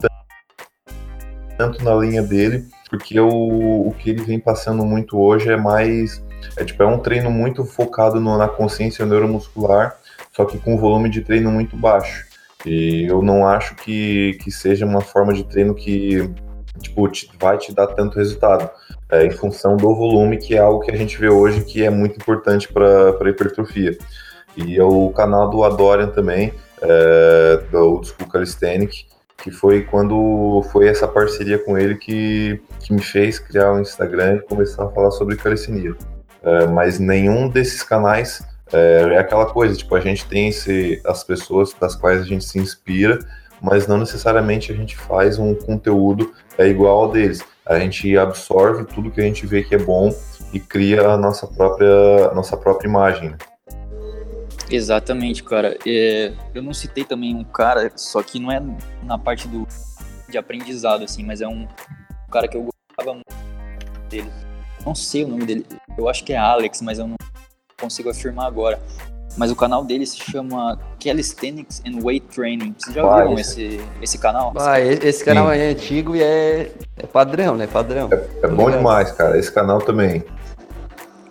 tanto 1.56 1.84
na 1.84 1.94
linha 1.94 2.24
dele, 2.24 2.66
porque 2.90 3.20
o, 3.20 3.88
o 3.88 3.94
que 4.00 4.10
ele 4.10 4.24
vem 4.24 4.40
passando 4.40 4.84
muito 4.84 5.20
hoje 5.20 5.52
é 5.52 5.58
mais. 5.58 6.24
É, 6.56 6.64
tipo, 6.64 6.82
é 6.82 6.88
um 6.88 6.98
treino 6.98 7.30
muito 7.30 7.64
focado 7.66 8.20
no, 8.20 8.36
na 8.38 8.48
consciência 8.48 9.06
neuromuscular, 9.06 9.96
só 10.36 10.44
que 10.46 10.58
com 10.58 10.78
volume 10.78 11.10
de 11.10 11.22
treino 11.22 11.52
muito 11.52 11.78
baixo. 11.78 12.26
E 12.66 13.06
eu 13.08 13.22
não 13.22 13.48
acho 13.48 13.76
que, 13.76 14.40
que 14.42 14.50
seja 14.50 14.86
uma 14.86 15.02
forma 15.02 15.34
de 15.34 15.44
treino 15.44 15.76
que 15.76 16.28
tipo, 16.80 17.08
te, 17.10 17.30
vai 17.40 17.58
te 17.60 17.72
dar 17.74 17.88
tanto 17.88 18.18
resultado. 18.18 18.70
É, 19.10 19.26
em 19.26 19.32
função 19.32 19.78
do 19.78 19.96
volume, 19.96 20.38
que 20.38 20.56
é 20.56 20.60
algo 20.60 20.82
que 20.82 20.92
a 20.92 20.96
gente 20.96 21.18
vê 21.18 21.30
hoje 21.30 21.64
que 21.64 21.84
é 21.84 21.90
muito 21.90 22.18
importante 22.18 22.72
para 22.72 23.12
a 23.12 23.30
hipertrofia. 23.30 23.98
E 24.56 24.78
é 24.78 24.84
o 24.84 25.10
canal 25.12 25.50
do 25.50 25.64
Adorian 25.64 26.08
também, 26.08 26.54
é, 26.82 27.64
do 27.72 27.78
Old 27.78 28.08
School 28.08 28.30
Calisthenic, 28.30 29.06
que 29.38 29.52
foi 29.52 29.84
quando 29.84 30.64
foi 30.72 30.88
essa 30.88 31.08
parceria 31.08 31.58
com 31.60 31.78
ele 31.78 31.96
que, 31.96 32.60
que 32.80 32.92
me 32.92 33.02
fez 33.02 33.40
criar 33.40 33.72
o 33.72 33.76
um 33.76 33.82
Instagram 33.82 34.38
e 34.38 34.40
começar 34.42 34.84
a 34.84 34.90
falar 34.90 35.12
sobre 35.12 35.38
calistenia. 35.38 35.96
É, 36.44 36.66
mas 36.66 37.00
nenhum 37.00 37.48
desses 37.48 37.84
canais 37.84 38.46
é, 38.72 39.14
é, 39.14 39.18
aquela 39.18 39.46
coisa, 39.46 39.76
tipo, 39.76 39.96
a 39.96 40.00
gente 40.00 40.26
tem 40.26 40.50
esse, 40.50 41.02
as 41.06 41.24
pessoas 41.24 41.74
das 41.80 41.96
quais 41.96 42.22
a 42.22 42.26
gente 42.26 42.44
se 42.44 42.60
inspira, 42.60 43.20
mas 43.62 43.88
não 43.88 43.98
necessariamente 43.98 44.72
a 44.72 44.76
gente 44.76 44.98
faz 44.98 45.40
um 45.40 45.56
conteúdo 45.56 46.34
é 46.58 46.68
igual 46.68 47.04
ao 47.04 47.12
deles. 47.12 47.44
A 47.68 47.80
gente 47.80 48.18
absorve 48.18 48.86
tudo 48.86 49.12
que 49.12 49.20
a 49.20 49.24
gente 49.24 49.46
vê 49.46 49.64
que 49.64 49.76
é 49.76 49.78
bom 49.78 50.16
e 50.54 50.60
cria 50.60 51.10
a 51.10 51.18
nossa 51.18 51.46
própria, 51.46 52.32
nossa 52.34 52.56
própria 52.56 52.88
imagem. 52.88 53.32
Né? 53.32 53.38
Exatamente, 54.70 55.44
cara. 55.44 55.78
É, 55.86 56.34
eu 56.54 56.62
não 56.62 56.74
citei 56.74 57.04
também 57.04 57.36
um 57.36 57.44
cara, 57.44 57.92
só 57.96 58.22
que 58.24 58.40
não 58.40 58.52
é 58.52 58.62
na 59.04 59.18
parte 59.18 59.48
do 59.48 59.68
de 60.30 60.38
aprendizado, 60.38 61.04
assim, 61.04 61.24
mas 61.24 61.40
é 61.40 61.48
um, 61.48 61.64
um 61.64 62.32
cara 62.32 62.48
que 62.48 62.58
eu 62.58 62.68
gostava 62.90 63.14
muito 63.14 64.10
dele. 64.10 64.30
Não 64.86 64.94
sei 64.94 65.24
o 65.24 65.28
nome 65.28 65.46
dele. 65.46 65.66
Eu 65.98 66.10
acho 66.10 66.24
que 66.24 66.34
é 66.34 66.38
Alex, 66.38 66.82
mas 66.82 67.00
eu 67.00 67.08
não 67.08 67.16
consigo 67.80 68.10
afirmar 68.10 68.46
agora. 68.46 68.80
Mas 69.38 69.52
o 69.52 69.56
canal 69.56 69.86
dele 69.86 70.06
se 70.06 70.18
chama 70.18 70.80
Calisthenics 71.00 71.84
and 71.86 72.04
Weight 72.04 72.28
Training. 72.28 72.74
Vocês 72.78 72.96
já 72.96 73.04
Vai, 73.04 73.28
viram 73.28 73.40
esse, 73.40 73.80
esse 74.02 74.18
canal? 74.18 74.52
Esse 75.04 75.24
canal 75.24 75.52
é 75.52 75.70
antigo 75.70 76.16
e 76.16 76.24
é, 76.24 76.72
é 76.98 77.06
padrão, 77.06 77.56
né? 77.56 77.68
Padrão. 77.68 78.10
É, 78.12 78.46
é 78.46 78.48
bom 78.48 78.72
demais, 78.72 79.12
cara. 79.12 79.38
Esse 79.38 79.52
canal 79.52 79.80
também. 79.80 80.24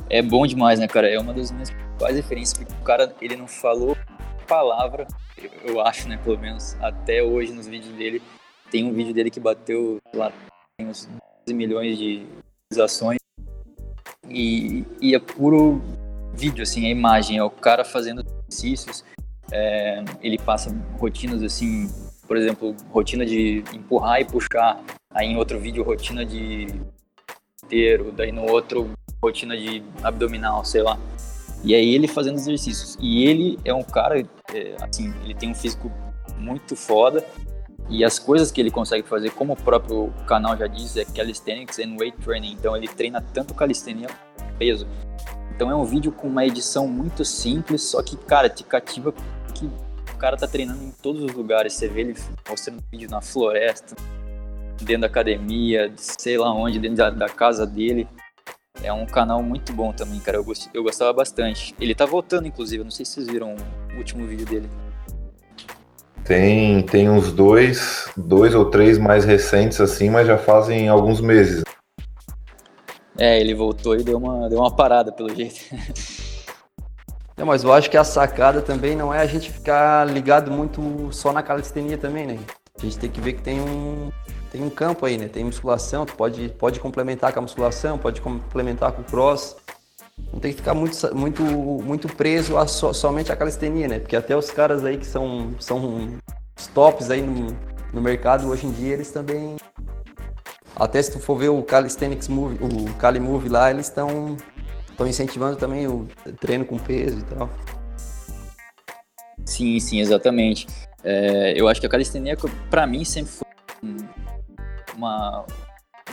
É 0.08 0.22
bom 0.22 0.46
demais, 0.46 0.78
né, 0.78 0.86
cara? 0.86 1.08
É 1.08 1.18
uma 1.18 1.34
das 1.34 1.50
minhas 1.50 1.68
principais 1.68 2.14
referências, 2.14 2.56
porque 2.56 2.72
o 2.80 2.84
cara, 2.84 3.12
ele 3.20 3.36
não 3.36 3.48
falou 3.48 3.96
palavra, 4.46 5.08
eu 5.64 5.80
acho, 5.80 6.08
né, 6.08 6.18
pelo 6.22 6.38
menos, 6.38 6.76
até 6.80 7.20
hoje 7.20 7.52
nos 7.52 7.66
vídeos 7.66 7.92
dele. 7.96 8.22
Tem 8.70 8.84
um 8.84 8.92
vídeo 8.92 9.12
dele 9.12 9.30
que 9.30 9.40
bateu, 9.40 9.98
lá, 10.14 10.32
tem 10.78 10.86
uns 10.86 11.08
12 11.46 11.54
milhões 11.54 11.98
de 11.98 12.24
visualizações. 12.70 13.18
E, 14.28 14.84
e 15.00 15.14
é 15.14 15.18
puro 15.18 15.82
vídeo, 16.36 16.62
assim, 16.62 16.86
a 16.86 16.90
imagem, 16.90 17.38
é 17.38 17.42
o 17.42 17.50
cara 17.50 17.84
fazendo 17.84 18.24
exercícios, 18.48 19.04
é, 19.50 20.04
ele 20.22 20.38
passa 20.38 20.74
rotinas, 20.98 21.42
assim, 21.42 21.88
por 22.26 22.36
exemplo, 22.36 22.74
rotina 22.90 23.24
de 23.24 23.64
empurrar 23.72 24.20
e 24.20 24.24
puxar, 24.24 24.82
aí 25.10 25.28
em 25.28 25.36
outro 25.36 25.58
vídeo, 25.58 25.82
rotina 25.82 26.24
de 26.24 26.66
inteiro, 27.64 28.12
daí 28.12 28.30
no 28.32 28.48
outro, 28.50 28.90
rotina 29.22 29.56
de 29.56 29.82
abdominal, 30.02 30.64
sei 30.64 30.82
lá. 30.82 30.98
E 31.64 31.74
aí 31.74 31.94
ele 31.94 32.06
fazendo 32.06 32.36
exercícios. 32.36 32.96
E 33.00 33.24
ele 33.24 33.58
é 33.64 33.74
um 33.74 33.82
cara, 33.82 34.20
é, 34.54 34.76
assim, 34.80 35.12
ele 35.24 35.34
tem 35.34 35.50
um 35.50 35.54
físico 35.54 35.90
muito 36.38 36.76
foda. 36.76 37.24
E 37.88 38.04
as 38.04 38.18
coisas 38.18 38.50
que 38.50 38.60
ele 38.60 38.70
consegue 38.70 39.06
fazer, 39.06 39.30
como 39.30 39.52
o 39.52 39.56
próprio 39.56 40.12
canal 40.26 40.56
já 40.56 40.66
diz, 40.66 40.96
é 40.96 41.04
calisthenics 41.04 41.78
and 41.78 41.96
weight 41.98 42.16
training. 42.18 42.52
Então 42.52 42.76
ele 42.76 42.88
treina 42.88 43.20
tanto 43.20 43.54
calistenia 43.54 44.08
peso. 44.58 44.86
Então 45.56 45.70
é 45.70 45.74
um 45.74 45.84
vídeo 45.84 46.12
com 46.12 46.28
uma 46.28 46.44
edição 46.44 46.86
muito 46.86 47.24
simples, 47.24 47.80
só 47.82 48.02
que, 48.02 48.14
cara, 48.14 48.46
te 48.46 48.62
cativa 48.62 49.10
que 49.54 49.64
o 49.64 50.18
cara 50.18 50.36
tá 50.36 50.46
treinando 50.46 50.84
em 50.84 50.90
todos 50.90 51.22
os 51.22 51.32
lugares. 51.32 51.72
Você 51.72 51.88
vê 51.88 52.02
ele 52.02 52.14
mostrando 52.46 52.84
vídeo 52.92 53.08
na 53.08 53.22
floresta, 53.22 53.96
dentro 54.82 55.00
da 55.00 55.06
academia, 55.06 55.90
sei 55.96 56.36
lá 56.36 56.52
onde, 56.52 56.78
dentro 56.78 56.98
da, 56.98 57.08
da 57.08 57.28
casa 57.30 57.66
dele. 57.66 58.06
É 58.82 58.92
um 58.92 59.06
canal 59.06 59.42
muito 59.42 59.72
bom 59.72 59.94
também, 59.94 60.20
cara. 60.20 60.36
Eu, 60.36 60.44
gost... 60.44 60.68
eu 60.74 60.82
gostava 60.82 61.10
bastante. 61.14 61.74
Ele 61.80 61.94
tá 61.94 62.04
voltando, 62.04 62.46
inclusive. 62.46 62.84
não 62.84 62.90
sei 62.90 63.06
se 63.06 63.12
vocês 63.12 63.26
viram 63.26 63.56
o 63.94 63.96
último 63.96 64.26
vídeo 64.26 64.44
dele. 64.44 64.68
Tem, 66.22 66.82
tem 66.82 67.08
uns 67.08 67.32
dois, 67.32 68.10
dois 68.14 68.54
ou 68.54 68.66
três 68.66 68.98
mais 68.98 69.24
recentes 69.24 69.80
assim, 69.80 70.10
mas 70.10 70.26
já 70.26 70.36
fazem 70.36 70.86
alguns 70.86 71.18
meses. 71.18 71.62
É, 73.18 73.40
ele 73.40 73.54
voltou 73.54 73.96
e 73.96 74.02
deu 74.02 74.18
uma, 74.18 74.48
deu 74.48 74.58
uma 74.58 74.70
parada, 74.70 75.12
pelo 75.12 75.34
jeito. 75.34 75.60
É, 77.38 77.44
mas 77.44 77.62
eu 77.62 77.70
acho 77.70 77.90
que 77.90 77.98
a 77.98 78.04
sacada 78.04 78.62
também 78.62 78.96
não 78.96 79.12
é 79.12 79.18
a 79.18 79.26
gente 79.26 79.52
ficar 79.52 80.06
ligado 80.06 80.50
muito 80.50 81.12
só 81.12 81.34
na 81.34 81.42
calistenia 81.42 81.98
também, 81.98 82.26
né? 82.26 82.38
A 82.78 82.80
gente 82.80 82.98
tem 82.98 83.10
que 83.10 83.20
ver 83.20 83.34
que 83.34 83.42
tem 83.42 83.60
um, 83.60 84.10
tem 84.50 84.62
um 84.62 84.70
campo 84.70 85.04
aí, 85.04 85.18
né? 85.18 85.28
Tem 85.28 85.44
musculação, 85.44 86.06
tu 86.06 86.14
pode, 86.14 86.48
pode 86.58 86.80
complementar 86.80 87.34
com 87.34 87.40
a 87.40 87.42
musculação, 87.42 87.98
pode 87.98 88.22
complementar 88.22 88.92
com 88.92 89.02
o 89.02 89.04
cross. 89.04 89.54
Não 90.32 90.40
tem 90.40 90.50
que 90.50 90.56
ficar 90.56 90.72
muito, 90.72 91.14
muito, 91.14 91.42
muito 91.42 92.08
preso 92.08 92.56
a 92.56 92.66
so, 92.66 92.94
somente 92.94 93.30
a 93.30 93.36
calistenia, 93.36 93.86
né? 93.86 93.98
Porque 93.98 94.16
até 94.16 94.34
os 94.34 94.50
caras 94.50 94.82
aí 94.82 94.96
que 94.96 95.06
são, 95.06 95.54
são 95.60 96.18
os 96.58 96.66
tops 96.68 97.10
aí 97.10 97.20
no, 97.20 97.54
no 97.92 98.00
mercado 98.00 98.48
hoje 98.48 98.66
em 98.66 98.70
dia, 98.70 98.94
eles 98.94 99.10
também. 99.10 99.56
Até 100.78 101.00
se 101.00 101.10
tu 101.10 101.18
for 101.18 101.38
ver 101.38 101.48
o 101.48 101.62
Calisthenics 101.62 102.28
Move, 102.28 102.58
o 102.62 102.94
Cali 102.96 103.18
Move 103.18 103.48
lá, 103.48 103.70
eles 103.70 103.86
estão 103.86 104.36
incentivando 105.00 105.56
também 105.56 105.86
o 105.86 106.06
treino 106.38 106.66
com 106.66 106.78
peso 106.78 107.18
e 107.18 107.22
tal. 107.22 107.50
Sim, 109.46 109.80
sim, 109.80 110.00
exatamente. 110.00 110.66
É, 111.02 111.54
eu 111.56 111.66
acho 111.66 111.80
que 111.80 111.86
a 111.86 111.90
calistenia, 111.90 112.36
para 112.68 112.86
mim, 112.86 113.06
sempre 113.06 113.32
foi 113.32 113.46
uma, 114.94 115.46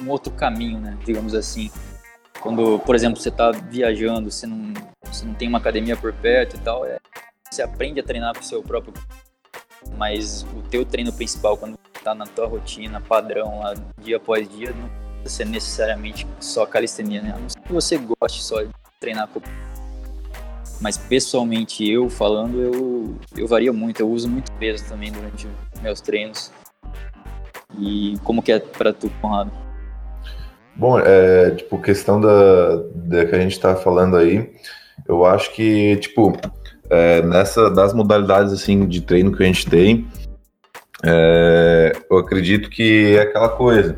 um 0.01 0.09
outro 0.09 0.31
caminho, 0.31 0.79
né? 0.79 0.97
Digamos 1.05 1.35
assim. 1.35 1.69
Quando, 2.39 2.79
por 2.79 2.95
exemplo, 2.95 3.19
você 3.19 3.29
está 3.29 3.51
viajando, 3.51 4.31
você 4.31 4.47
não, 4.47 4.73
você 5.03 5.25
não 5.25 5.33
tem 5.33 5.47
uma 5.47 5.57
academia 5.57 5.97
por 5.97 6.13
perto 6.13 6.55
e 6.55 6.59
tal, 6.59 6.85
é, 6.85 6.99
você 7.49 7.61
aprende 7.61 7.99
a 7.99 8.03
treinar 8.03 8.31
para 8.33 8.41
o 8.41 8.45
seu 8.45 8.61
próprio. 8.63 8.93
Mas 9.97 10.43
o 10.55 10.61
teu 10.69 10.85
treino 10.85 11.11
principal, 11.11 11.57
quando 11.57 11.77
está 12.03 12.13
na 12.13 12.25
tua 12.25 12.45
rotina, 12.47 12.99
padrão, 12.99 13.59
lá, 13.59 13.73
dia 13.97 14.17
após 14.17 14.47
dia, 14.49 14.73
não 14.73 14.89
ser 15.25 15.45
necessariamente 15.45 16.27
só 16.41 16.65
calistenia, 16.65 17.21
né? 17.21 17.33
A 17.33 17.39
não 17.39 17.49
ser 17.49 17.61
que 17.61 17.71
você 17.71 17.97
goste 17.97 18.43
só 18.43 18.61
de 18.61 18.69
treinar 18.99 19.29
com 19.29 19.41
mas 20.81 20.97
pessoalmente 20.97 21.89
eu 21.89 22.09
falando, 22.09 22.61
eu, 22.61 23.15
eu 23.37 23.47
varia 23.47 23.71
muito, 23.71 24.01
eu 24.01 24.09
uso 24.09 24.27
muito 24.27 24.51
peso 24.53 24.83
também 24.89 25.13
durante 25.13 25.47
meus 25.81 26.01
treinos. 26.01 26.51
E 27.79 28.15
como 28.21 28.43
que 28.43 28.51
é 28.51 28.59
para 28.59 28.91
tu, 28.91 29.09
Conrado? 29.21 29.49
Bom, 30.75 30.99
é, 30.99 31.51
tipo, 31.51 31.81
questão 31.81 32.19
da, 32.19 32.83
da 32.95 33.25
que 33.25 33.33
a 33.33 33.39
gente 33.39 33.57
tá 33.57 33.77
falando 33.77 34.17
aí, 34.17 34.51
eu 35.07 35.25
acho 35.25 35.53
que, 35.53 35.95
tipo, 35.97 36.37
é, 36.89 37.21
nessa, 37.21 37.69
das 37.69 37.93
modalidades, 37.93 38.51
assim, 38.51 38.85
de 38.85 38.99
treino 38.99 39.31
que 39.31 39.41
a 39.41 39.45
gente 39.45 39.69
tem, 39.69 40.05
é, 41.05 41.91
eu 42.09 42.17
acredito 42.17 42.69
que 42.69 43.15
é 43.17 43.21
aquela 43.21 43.49
coisa, 43.49 43.97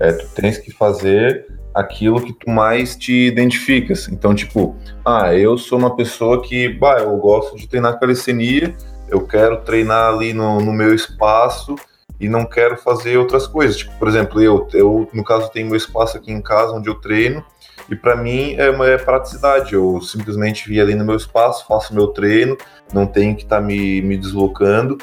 é, 0.00 0.12
tu 0.12 0.28
tens 0.34 0.58
que 0.58 0.72
fazer 0.72 1.46
aquilo 1.74 2.20
que 2.20 2.32
tu 2.32 2.50
mais 2.50 2.96
te 2.96 3.26
identificas. 3.26 4.08
Então, 4.08 4.34
tipo, 4.34 4.76
ah, 5.04 5.34
eu 5.34 5.56
sou 5.58 5.78
uma 5.78 5.94
pessoa 5.94 6.42
que, 6.42 6.68
bah, 6.68 6.98
eu 7.00 7.16
gosto 7.18 7.56
de 7.56 7.68
treinar 7.68 7.98
calistenia, 8.00 8.74
eu 9.08 9.26
quero 9.26 9.58
treinar 9.58 10.14
ali 10.14 10.32
no, 10.32 10.60
no 10.60 10.72
meu 10.72 10.94
espaço 10.94 11.76
e 12.20 12.28
não 12.28 12.44
quero 12.44 12.76
fazer 12.76 13.16
outras 13.16 13.46
coisas. 13.46 13.76
Tipo, 13.76 13.96
por 13.98 14.08
exemplo, 14.08 14.42
eu, 14.42 14.66
eu 14.72 15.08
no 15.12 15.22
caso 15.22 15.50
tenho 15.50 15.68
meu 15.68 15.76
espaço 15.76 16.16
aqui 16.16 16.32
em 16.32 16.42
casa 16.42 16.72
onde 16.72 16.88
eu 16.88 16.94
treino 16.96 17.44
e 17.88 17.94
para 17.94 18.16
mim 18.16 18.54
é 18.56 18.70
uma 18.70 18.86
é 18.86 18.98
praticidade. 18.98 19.74
Eu 19.74 20.00
simplesmente 20.00 20.68
vim 20.68 20.80
ali 20.80 20.94
no 20.94 21.04
meu 21.04 21.16
espaço, 21.16 21.66
faço 21.66 21.94
meu 21.94 22.08
treino, 22.08 22.56
não 22.92 23.06
tenho 23.06 23.36
que 23.36 23.44
estar 23.44 23.60
tá 23.60 23.62
me, 23.62 24.02
me 24.02 24.16
deslocando 24.16 24.98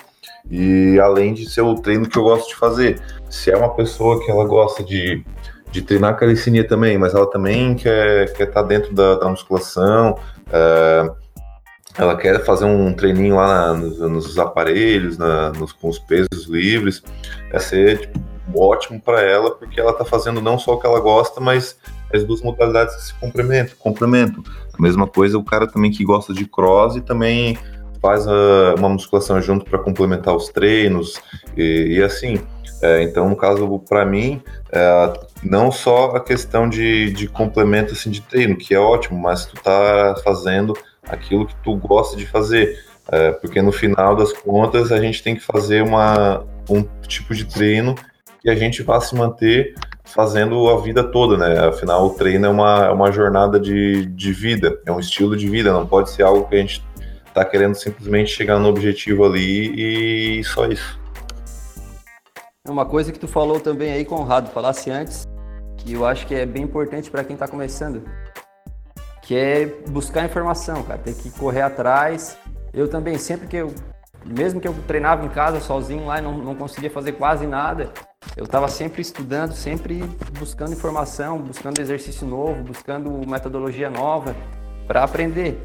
e 0.49 0.99
além 0.99 1.34
de 1.34 1.49
ser 1.49 1.62
o 1.62 1.75
treino 1.75 2.08
que 2.08 2.17
eu 2.17 2.23
gosto 2.23 2.49
de 2.49 2.55
fazer. 2.55 3.01
Se 3.29 3.51
é 3.51 3.58
uma 3.58 3.73
pessoa 3.73 4.23
que 4.23 4.29
ela 4.29 4.45
gosta 4.45 4.84
de, 4.84 5.23
de 5.71 5.81
treinar 5.81 6.17
calistenia 6.17 6.67
também, 6.67 6.97
mas 6.97 7.13
ela 7.13 7.29
também 7.29 7.75
quer 7.75 8.25
estar 8.25 8.38
quer 8.38 8.45
tá 8.47 8.62
dentro 8.62 8.93
da, 8.93 9.15
da 9.15 9.29
musculação, 9.29 10.17
é, 10.51 11.12
ela 11.97 12.15
quer 12.15 12.43
fazer 12.43 12.65
um 12.65 12.93
treininho 12.93 13.36
lá 13.36 13.73
nos, 13.73 13.99
nos, 13.99 14.38
aparelhos, 14.38 15.17
na, 15.17 15.51
nos, 15.51 15.71
com 15.71 15.89
os 15.89 15.97
pesos 15.97 16.45
livres, 16.47 17.01
vai 17.51 17.60
ser 17.60 17.99
tipo, 18.01 18.19
ótimo 18.55 19.01
para 19.01 19.21
ela, 19.21 19.51
porque 19.51 19.79
ela 19.79 19.91
está 19.91 20.03
fazendo 20.03 20.41
não 20.41 20.60
só 20.60 20.73
o 20.73 20.79
que 20.79 20.86
ela 20.86 20.99
gosta, 20.99 21.39
mas 21.39 21.77
as 22.13 22.23
duas 22.23 22.41
modalidades 22.41 22.95
que 22.95 23.03
se 23.03 23.13
complementam. 23.15 23.75
complementam. 23.79 24.43
A 24.77 24.81
mesma 24.81 25.08
coisa 25.08 25.38
o 25.38 25.43
cara 25.43 25.67
também 25.67 25.91
que 25.91 26.03
gosta 26.03 26.34
de 26.34 26.45
cross 26.45 26.95
e 26.95 27.01
também 27.01 27.58
faz 28.01 28.27
a, 28.27 28.75
uma 28.77 28.89
musculação 28.89 29.41
junto 29.41 29.65
para 29.65 29.79
complementar 29.79 30.36
os 30.36 30.49
treinos 30.49 31.21
e, 31.55 31.97
e 31.97 32.03
assim. 32.03 32.39
É, 32.81 33.01
então, 33.03 33.29
no 33.29 33.36
caso, 33.36 33.79
para 33.88 34.05
mim, 34.05 34.41
é, 34.71 35.13
não 35.41 35.71
só 35.71 36.12
a 36.12 36.19
questão 36.19 36.67
de, 36.69 37.12
de 37.12 37.27
complemento 37.27 37.93
assim, 37.93 38.12
de 38.12 38.21
treino, 38.21 38.55
que 38.55 38.73
é 38.75 38.79
ótimo, 38.79 39.19
mas 39.19 39.45
tu 39.45 39.55
tá 39.55 40.15
fazendo 40.23 40.73
aquilo 41.03 41.45
que 41.45 41.55
tu 41.63 41.75
gosta 41.77 42.17
de 42.17 42.25
fazer. 42.25 42.84
É, 43.12 43.31
porque 43.31 43.62
no 43.62 43.71
final 43.71 44.15
das 44.15 44.34
contas 44.34 44.91
a 44.91 44.99
gente 44.99 45.21
tem 45.21 45.36
que 45.36 45.41
fazer 45.41 45.84
uma, 45.84 46.43
um 46.69 46.84
tipo 47.08 47.34
de 47.34 47.45
treino 47.45 47.95
que 48.41 48.49
a 48.49 48.55
gente 48.55 48.81
vá 48.84 48.99
se 48.99 49.15
manter 49.15 49.75
fazendo 50.03 50.69
a 50.69 50.79
vida 50.79 51.03
toda, 51.03 51.38
né? 51.38 51.67
Afinal, 51.67 52.05
o 52.05 52.12
treino 52.12 52.45
é 52.45 52.49
uma, 52.49 52.86
é 52.86 52.91
uma 52.91 53.12
jornada 53.12 53.60
de, 53.60 54.05
de 54.05 54.31
vida, 54.31 54.79
é 54.86 54.91
um 54.91 54.99
estilo 54.99 55.36
de 55.36 55.47
vida, 55.49 55.73
não 55.73 55.86
pode 55.86 56.12
ser 56.12 56.23
algo 56.23 56.47
que 56.47 56.55
a 56.55 56.60
gente 56.60 56.84
tá 57.36 57.43
querendo 57.43 57.76
simplesmente 57.76 58.32
chegar 58.32 58.58
no 58.58 58.69
objetivo 58.69 59.26
ali 59.26 60.39
e 60.39 60.43
só 60.45 60.65
isso. 60.67 60.98
É 62.65 62.71
uma 62.71 62.86
coisa 62.86 63.12
que 63.12 63.19
tu 63.19 63.28
falou 63.28 63.60
também 63.60 63.91
aí, 63.91 64.06
Conrado, 64.06 64.50
falasse 64.52 64.89
antes, 64.89 65.28
que 65.78 65.93
eu 65.93 66.06
acho 66.06 66.26
que 66.26 66.34
é 66.34 66.45
bem 66.45 66.63
importante 66.63 67.12
para 67.12 67.26
quem 67.26 67.34
está 67.34 67.45
começando, 67.45 68.04
que 69.21 69.36
é 69.36 69.65
buscar 69.89 70.26
informação, 70.26 70.82
cara, 70.84 70.98
tem 70.98 71.13
que 71.13 71.30
correr 71.32 71.62
atrás. 71.62 72.38
Eu 72.74 72.88
também, 72.88 73.17
sempre 73.17 73.48
que 73.48 73.58
eu, 73.58 73.76
mesmo 74.26 74.62
que 74.62 74.67
eu 74.67 74.76
treinava 74.88 75.26
em 75.26 75.30
casa 75.30 75.60
sozinho 75.60 76.06
lá 76.06 76.19
e 76.19 76.21
não, 76.21 76.38
não 76.38 76.56
conseguia 76.56 76.89
fazer 76.89 77.12
quase 77.12 77.45
nada, 77.45 77.91
eu 78.38 78.45
estava 78.45 78.69
sempre 78.69 79.02
estudando, 79.02 79.52
sempre 79.52 80.04
buscando 80.39 80.71
informação, 80.71 81.38
buscando 81.38 81.80
exercício 81.82 82.26
novo, 82.26 82.63
buscando 82.63 83.12
metodologia 83.28 83.89
nova 83.89 84.34
para 84.88 85.04
aprender. 85.04 85.62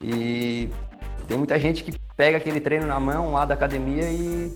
E 0.00 0.70
tem 1.30 1.38
muita 1.38 1.56
gente 1.60 1.84
que 1.84 1.96
pega 2.16 2.38
aquele 2.38 2.60
treino 2.60 2.88
na 2.88 2.98
mão 2.98 3.34
lá 3.34 3.44
da 3.44 3.54
academia 3.54 4.10
e, 4.10 4.52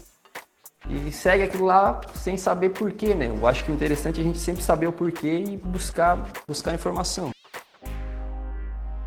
e 0.91 1.13
segue 1.13 1.45
aquilo 1.45 1.67
lá 1.67 2.01
sem 2.17 2.37
saber 2.37 2.71
porquê, 2.71 3.15
né? 3.15 3.29
Eu 3.29 3.47
acho 3.47 3.65
que 3.65 3.71
o 3.71 3.75
interessante 3.75 4.19
é 4.19 4.25
a 4.25 4.27
gente 4.27 4.39
sempre 4.39 4.61
saber 4.61 4.89
o 4.89 4.93
porquê 4.93 5.39
e 5.39 5.57
buscar, 5.57 6.33
buscar 6.49 6.75
informação. 6.75 7.31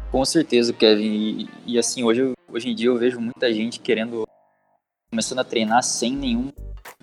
Com 0.10 0.23
certeza, 0.23 0.71
Kevin. 0.71 1.03
E, 1.03 1.73
e 1.73 1.77
assim, 1.77 2.06
hoje, 2.06 2.32
hoje 2.47 2.69
em 2.69 2.73
dia 2.73 2.88
eu 2.88 2.97
vejo 2.97 3.19
muita 3.19 3.51
gente 3.51 3.82
querendo, 3.82 4.25
começando 5.12 5.39
a 5.39 5.43
treinar 5.43 5.84
sem 5.84 6.15
nenhuma 6.15 6.53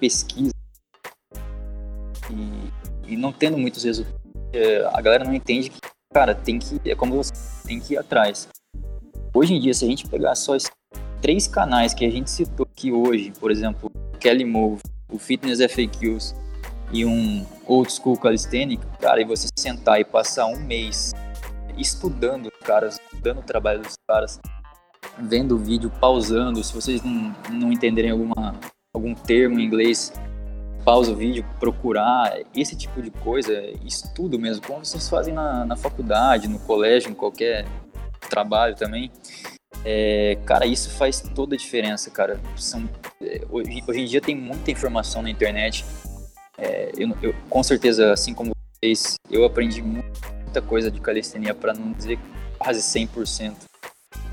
pesquisa 0.00 0.54
e, 2.30 3.12
e 3.12 3.16
não 3.18 3.34
tendo 3.34 3.58
muitos 3.58 3.84
resultados. 3.84 4.18
A 4.94 5.02
galera 5.02 5.24
não 5.24 5.34
entende 5.34 5.68
que, 5.68 5.78
cara, 6.10 6.34
tem 6.34 6.58
que, 6.58 6.80
é 6.88 6.94
como 6.94 7.16
você 7.16 7.34
tem 7.66 7.78
que 7.78 7.92
ir 7.92 7.98
atrás. 7.98 8.48
Hoje 9.36 9.52
em 9.52 9.58
dia, 9.58 9.74
se 9.74 9.84
a 9.84 9.88
gente 9.88 10.06
pegar 10.06 10.36
só 10.36 10.54
esses 10.54 10.70
três 11.20 11.48
canais 11.48 11.92
que 11.92 12.06
a 12.06 12.10
gente 12.10 12.30
citou 12.30 12.64
aqui 12.70 12.92
hoje, 12.92 13.32
por 13.40 13.50
exemplo, 13.50 13.90
o 13.92 14.16
Kelly 14.18 14.44
Move, 14.44 14.80
o 15.10 15.18
Fitness 15.18 15.58
FAQs 15.58 16.36
e 16.92 17.04
um 17.04 17.44
Old 17.66 17.92
School 17.92 18.16
Calisthenic, 18.16 18.80
cara, 19.00 19.20
e 19.20 19.24
você 19.24 19.48
sentar 19.58 20.00
e 20.00 20.04
passar 20.04 20.46
um 20.46 20.60
mês 20.60 21.12
estudando 21.76 22.46
os 22.46 22.64
caras, 22.64 23.00
estudando 23.12 23.38
o 23.38 23.42
trabalho 23.42 23.82
dos 23.82 23.96
caras, 24.08 24.38
vendo 25.18 25.56
o 25.56 25.58
vídeo, 25.58 25.90
pausando, 26.00 26.62
se 26.62 26.72
vocês 26.72 27.02
não, 27.02 27.34
não 27.50 27.72
entenderem 27.72 28.12
alguma, 28.12 28.54
algum 28.94 29.16
termo 29.16 29.58
em 29.58 29.64
inglês, 29.64 30.12
pausa 30.84 31.10
o 31.10 31.16
vídeo, 31.16 31.44
procurar, 31.58 32.38
esse 32.54 32.76
tipo 32.76 33.02
de 33.02 33.10
coisa, 33.10 33.52
estudo 33.84 34.38
mesmo, 34.38 34.64
como 34.64 34.84
vocês 34.84 35.08
fazem 35.08 35.34
na, 35.34 35.64
na 35.64 35.74
faculdade, 35.74 36.46
no 36.46 36.60
colégio, 36.60 37.10
em 37.10 37.14
qualquer 37.14 37.66
trabalho 38.28 38.74
também. 38.74 39.10
É, 39.84 40.38
cara, 40.46 40.66
isso 40.66 40.90
faz 40.90 41.20
toda 41.34 41.54
a 41.54 41.58
diferença, 41.58 42.10
cara. 42.10 42.40
São, 42.56 42.88
é, 43.20 43.42
hoje, 43.50 43.82
hoje, 43.86 44.00
em 44.00 44.04
dia 44.04 44.20
tem 44.20 44.34
muita 44.34 44.70
informação 44.70 45.22
na 45.22 45.30
internet. 45.30 45.84
É, 46.56 46.90
eu, 46.96 47.16
eu, 47.22 47.34
com 47.50 47.62
certeza, 47.62 48.12
assim 48.12 48.32
como 48.32 48.52
vocês, 48.74 49.16
eu 49.30 49.44
aprendi 49.44 49.82
muita 49.82 50.62
coisa 50.62 50.90
de 50.90 51.00
calistenia, 51.00 51.54
para 51.54 51.74
não 51.74 51.92
dizer 51.92 52.18
quase 52.58 52.80
100%, 52.80 53.54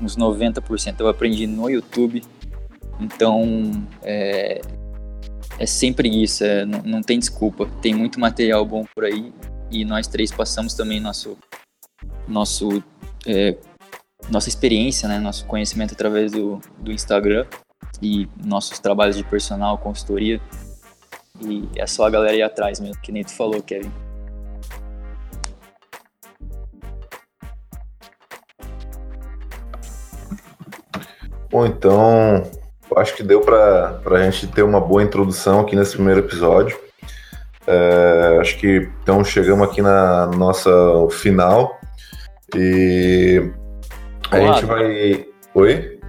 uns 0.00 0.16
90%. 0.16 1.00
Eu 1.00 1.08
aprendi 1.08 1.46
no 1.46 1.68
YouTube. 1.68 2.22
Então, 3.00 3.70
é, 4.02 4.60
é 5.58 5.66
sempre 5.66 6.08
isso, 6.08 6.44
é, 6.44 6.64
não, 6.64 6.82
não 6.82 7.02
tem 7.02 7.18
desculpa. 7.18 7.68
Tem 7.82 7.94
muito 7.94 8.18
material 8.18 8.64
bom 8.64 8.84
por 8.94 9.04
aí 9.04 9.32
e 9.70 9.84
nós 9.84 10.06
três 10.06 10.30
passamos 10.30 10.74
também 10.74 11.00
nosso, 11.00 11.36
nosso 12.28 12.82
é, 13.26 13.56
nossa 14.30 14.48
experiência, 14.48 15.08
né, 15.08 15.18
nosso 15.18 15.44
conhecimento 15.46 15.94
através 15.94 16.32
do, 16.32 16.60
do 16.78 16.92
Instagram 16.92 17.46
e 18.00 18.28
nossos 18.44 18.78
trabalhos 18.78 19.16
de 19.16 19.24
personal, 19.24 19.78
consultoria. 19.78 20.40
E 21.40 21.68
é 21.76 21.86
só 21.86 22.06
a 22.06 22.10
galera 22.10 22.36
ir 22.36 22.42
atrás 22.42 22.80
mesmo, 22.80 23.00
que 23.00 23.12
nem 23.12 23.24
tu 23.24 23.32
falou, 23.32 23.62
Kevin. 23.62 23.90
Bom, 31.50 31.66
então 31.66 32.42
acho 32.96 33.14
que 33.14 33.22
deu 33.22 33.40
para 33.40 34.00
a 34.06 34.30
gente 34.30 34.46
ter 34.46 34.62
uma 34.62 34.80
boa 34.80 35.02
introdução 35.02 35.60
aqui 35.60 35.76
nesse 35.76 35.92
primeiro 35.92 36.20
episódio. 36.20 36.78
É, 37.66 38.38
acho 38.40 38.58
que 38.58 38.88
então 39.02 39.24
chegamos 39.24 39.68
aqui 39.68 39.80
na 39.80 40.26
nossa 40.28 40.70
final 41.10 41.78
e 42.56 43.52
a 44.32 44.40
Olá. 44.40 44.54
gente 44.54 44.66
vai. 44.66 45.26
Oi? 45.54 46.00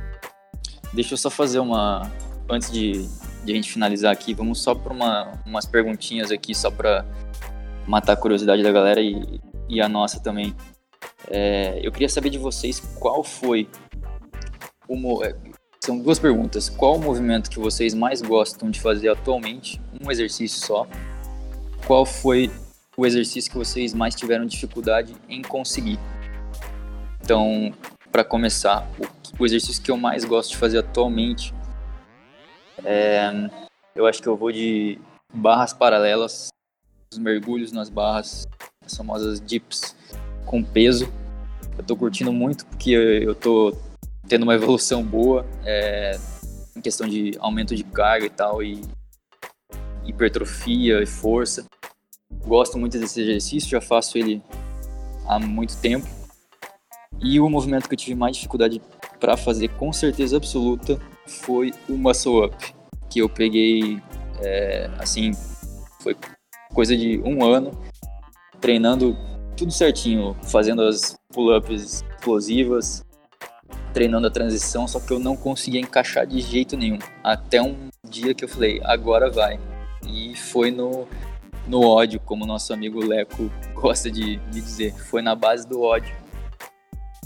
Deixa 0.93 1.13
eu 1.13 1.17
só 1.17 1.29
fazer 1.29 1.59
uma. 1.59 2.09
Antes 2.49 2.71
de, 2.71 3.05
de 3.43 3.51
a 3.51 3.55
gente 3.55 3.71
finalizar 3.71 4.11
aqui, 4.11 4.33
vamos 4.33 4.61
só 4.61 4.73
para 4.73 4.93
uma, 4.93 5.33
umas 5.45 5.65
perguntinhas 5.65 6.31
aqui, 6.31 6.55
só 6.55 6.71
para 6.71 7.05
matar 7.85 8.13
a 8.13 8.15
curiosidade 8.15 8.63
da 8.63 8.71
galera 8.71 9.01
e, 9.01 9.41
e 9.67 9.81
a 9.81 9.89
nossa 9.89 10.21
também. 10.21 10.55
É, 11.29 11.79
eu 11.83 11.91
queria 11.91 12.09
saber 12.09 12.29
de 12.29 12.37
vocês 12.37 12.79
qual 12.97 13.23
foi 13.23 13.67
o. 14.87 15.23
É, 15.23 15.35
são 15.83 15.99
duas 15.99 16.17
perguntas. 16.17 16.69
Qual 16.69 16.95
o 16.95 16.99
movimento 16.99 17.49
que 17.49 17.59
vocês 17.59 17.93
mais 17.93 18.21
gostam 18.21 18.71
de 18.71 18.79
fazer 18.79 19.09
atualmente? 19.09 19.81
Um 20.01 20.09
exercício 20.09 20.65
só. 20.65 20.87
Qual 21.85 22.05
foi 22.05 22.49
o 22.95 23.05
exercício 23.05 23.51
que 23.51 23.57
vocês 23.57 23.93
mais 23.93 24.15
tiveram 24.15 24.45
dificuldade 24.45 25.13
em 25.27 25.41
conseguir? 25.41 25.99
Então, 27.21 27.73
para 28.13 28.23
começar, 28.23 28.87
o, 28.99 29.41
o, 29.41 29.45
exercício 29.45 29.81
que 29.81 29.89
eu 29.89 29.97
mais 29.97 30.23
gosto 30.23 30.51
de 30.51 30.57
fazer 30.57 30.77
atualmente 30.77 31.51
é, 32.85 33.49
eu 33.95 34.05
acho 34.05 34.21
que 34.21 34.29
eu 34.29 34.37
vou 34.37 34.51
de 34.51 34.99
barras 35.33 35.73
paralelas, 35.73 36.49
os 37.11 37.17
mergulhos 37.17 37.71
nas 37.71 37.89
barras, 37.89 38.47
as 38.85 38.95
famosas 38.95 39.41
dips 39.41 39.95
com 40.45 40.63
peso. 40.63 41.11
Eu 41.75 41.83
tô 41.83 41.95
curtindo 41.95 42.31
muito 42.31 42.67
porque 42.67 42.91
eu 42.91 43.33
tô 43.33 43.75
tendo 44.27 44.43
uma 44.43 44.53
evolução 44.53 45.03
boa 45.03 45.43
é, 45.65 46.15
em 46.75 46.81
questão 46.81 47.07
de 47.07 47.31
aumento 47.39 47.75
de 47.75 47.83
carga 47.83 48.27
e 48.27 48.29
tal, 48.29 48.61
e 48.61 48.79
hipertrofia 50.05 51.01
e 51.01 51.05
força. 51.07 51.65
Gosto 52.45 52.77
muito 52.77 52.99
desse 52.99 53.21
exercício, 53.21 53.71
já 53.71 53.81
faço 53.81 54.19
ele 54.19 54.39
há 55.27 55.39
muito 55.39 55.75
tempo. 55.77 56.22
E 57.23 57.39
o 57.39 57.49
movimento 57.49 57.87
que 57.87 57.93
eu 57.93 57.97
tive 57.97 58.15
mais 58.15 58.35
dificuldade 58.35 58.81
para 59.19 59.37
fazer 59.37 59.69
com 59.69 59.93
certeza 59.93 60.37
absoluta 60.37 60.99
foi 61.25 61.71
o 61.87 61.93
muscle 61.93 62.45
up, 62.45 62.75
que 63.09 63.19
eu 63.19 63.29
peguei 63.29 64.01
é, 64.41 64.89
assim, 64.99 65.31
foi 66.01 66.15
coisa 66.73 66.95
de 66.97 67.19
um 67.23 67.43
ano 67.43 67.71
treinando 68.59 69.15
tudo 69.55 69.71
certinho, 69.71 70.35
fazendo 70.43 70.81
as 70.81 71.15
pull-ups 71.31 72.03
explosivas, 72.17 73.05
treinando 73.93 74.27
a 74.27 74.31
transição, 74.31 74.87
só 74.87 74.99
que 74.99 75.11
eu 75.11 75.19
não 75.19 75.37
conseguia 75.37 75.79
encaixar 75.79 76.25
de 76.25 76.39
jeito 76.41 76.75
nenhum. 76.75 76.99
Até 77.23 77.61
um 77.61 77.89
dia 78.09 78.33
que 78.33 78.43
eu 78.43 78.49
falei, 78.49 78.81
agora 78.83 79.29
vai. 79.29 79.59
E 80.07 80.35
foi 80.35 80.71
no, 80.71 81.07
no 81.67 81.81
ódio, 81.81 82.19
como 82.19 82.45
nosso 82.45 82.73
amigo 82.73 82.99
Leco 82.99 83.49
gosta 83.75 84.09
de, 84.09 84.37
de 84.37 84.61
dizer. 84.61 84.93
Foi 84.93 85.21
na 85.21 85.35
base 85.35 85.67
do 85.67 85.81
ódio. 85.81 86.22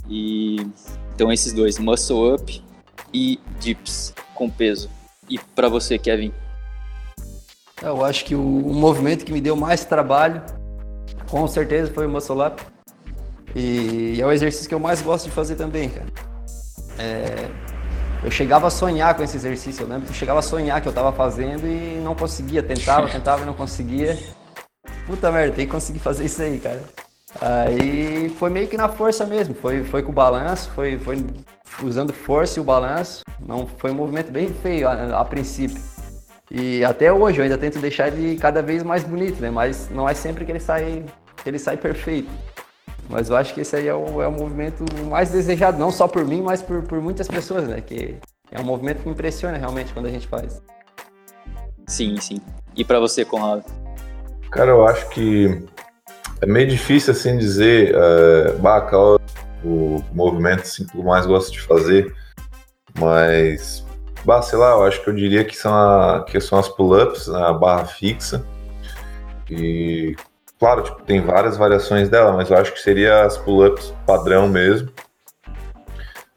E 0.08 0.66
então 1.14 1.32
esses 1.32 1.52
dois, 1.52 1.78
muscle 1.78 2.34
up 2.34 2.64
e 3.12 3.40
dips 3.60 4.14
com 4.34 4.48
peso. 4.48 4.88
E 5.28 5.38
para 5.38 5.68
você, 5.68 5.98
Kevin? 5.98 6.32
Eu 7.82 8.04
acho 8.04 8.24
que 8.24 8.34
o, 8.34 8.40
o, 8.40 8.74
movimento 8.74 9.24
que 9.24 9.32
me 9.32 9.40
deu 9.40 9.56
mais 9.56 9.84
trabalho, 9.84 10.42
com 11.28 11.46
certeza, 11.46 11.92
foi 11.92 12.06
o 12.06 12.10
muscle 12.10 12.40
up. 12.40 12.62
E 13.54 14.20
é 14.20 14.26
o 14.26 14.32
exercício 14.32 14.68
que 14.68 14.74
eu 14.74 14.80
mais 14.80 15.02
gosto 15.02 15.26
de 15.26 15.30
fazer 15.30 15.56
também, 15.56 15.88
cara. 15.88 16.06
É, 16.98 17.48
eu 18.22 18.30
chegava 18.30 18.66
a 18.66 18.70
sonhar 18.70 19.14
com 19.14 19.22
esse 19.22 19.36
exercício, 19.36 19.82
eu 19.82 19.88
lembro 19.88 20.06
que 20.06 20.10
eu 20.10 20.16
chegava 20.16 20.40
a 20.40 20.42
sonhar 20.42 20.80
que 20.80 20.88
eu 20.88 20.90
estava 20.90 21.12
fazendo 21.12 21.66
e 21.66 22.00
não 22.02 22.14
conseguia, 22.14 22.62
tentava, 22.62 23.08
tentava 23.08 23.42
e 23.42 23.46
não 23.46 23.54
conseguia. 23.54 24.18
Puta 25.06 25.30
merda, 25.30 25.54
tem 25.54 25.66
que 25.66 25.72
conseguir 25.72 26.00
fazer 26.00 26.24
isso 26.24 26.42
aí, 26.42 26.58
cara. 26.58 26.82
Aí 27.40 28.30
foi 28.30 28.50
meio 28.50 28.66
que 28.66 28.76
na 28.76 28.88
força 28.88 29.26
mesmo, 29.26 29.54
foi, 29.54 29.84
foi 29.84 30.02
com 30.02 30.10
o 30.10 30.14
balanço, 30.14 30.70
foi, 30.70 30.98
foi 30.98 31.24
usando 31.82 32.12
força 32.12 32.58
e 32.58 32.62
o 32.62 32.64
balanço. 32.64 33.22
Não 33.38 33.66
foi 33.66 33.90
um 33.90 33.94
movimento 33.94 34.32
bem 34.32 34.48
feio 34.48 34.88
a, 34.88 35.20
a 35.20 35.24
princípio. 35.24 35.80
E 36.50 36.82
até 36.82 37.12
hoje 37.12 37.38
eu 37.38 37.42
ainda 37.42 37.58
tento 37.58 37.78
deixar 37.78 38.08
ele 38.08 38.36
cada 38.38 38.62
vez 38.62 38.82
mais 38.82 39.04
bonito, 39.04 39.40
né? 39.40 39.50
Mas 39.50 39.90
não 39.90 40.08
é 40.08 40.14
sempre 40.14 40.44
que 40.46 40.52
ele 40.52 40.60
sai, 40.60 41.04
que 41.42 41.48
ele 41.48 41.58
sai 41.58 41.76
perfeito. 41.76 42.30
Mas 43.08 43.28
eu 43.28 43.36
acho 43.36 43.54
que 43.54 43.60
esse 43.60 43.76
aí 43.76 43.88
é 43.88 43.94
o, 43.94 44.22
é 44.22 44.28
o 44.28 44.32
movimento 44.32 44.84
mais 45.06 45.30
desejado, 45.30 45.78
não 45.78 45.90
só 45.90 46.08
por 46.08 46.24
mim, 46.24 46.42
mas 46.42 46.62
por, 46.62 46.82
por 46.82 47.00
muitas 47.00 47.28
pessoas, 47.28 47.68
né? 47.68 47.80
Que 47.80 48.16
é 48.50 48.58
um 48.60 48.64
movimento 48.64 49.02
que 49.02 49.08
impressiona 49.08 49.58
realmente 49.58 49.92
quando 49.92 50.06
a 50.06 50.10
gente 50.10 50.26
faz. 50.26 50.62
Sim, 51.86 52.18
sim. 52.20 52.40
E 52.74 52.84
para 52.84 52.98
você, 52.98 53.24
Conrado? 53.24 53.64
Cara, 54.50 54.70
eu 54.70 54.86
acho 54.86 55.08
que 55.10 55.62
é 56.40 56.46
meio 56.46 56.68
difícil 56.68 57.12
assim 57.12 57.36
dizer, 57.36 57.94
é, 57.94 58.48
é 58.50 59.18
o 59.64 60.02
movimento 60.12 60.62
assim, 60.62 60.86
que 60.86 60.96
eu 60.96 61.02
mais 61.02 61.26
gosto 61.26 61.52
de 61.52 61.60
fazer, 61.60 62.14
mas, 62.98 63.84
bah, 64.24 64.42
sei 64.42 64.58
lá, 64.58 64.70
eu 64.70 64.84
acho 64.84 65.02
que 65.02 65.10
eu 65.10 65.14
diria 65.14 65.44
que 65.44 65.56
são, 65.56 65.74
a, 65.74 66.24
que 66.24 66.40
são 66.40 66.58
as 66.58 66.68
pull-ups, 66.68 67.28
a 67.28 67.52
barra 67.52 67.84
fixa, 67.84 68.44
e 69.50 70.14
Claro, 70.58 70.82
tipo, 70.82 71.02
tem 71.02 71.20
várias 71.20 71.56
variações 71.56 72.08
dela, 72.08 72.32
mas 72.32 72.50
eu 72.50 72.56
acho 72.56 72.72
que 72.72 72.80
seria 72.80 73.24
as 73.24 73.38
pull-ups 73.38 73.94
padrão 74.04 74.48
mesmo. 74.48 74.88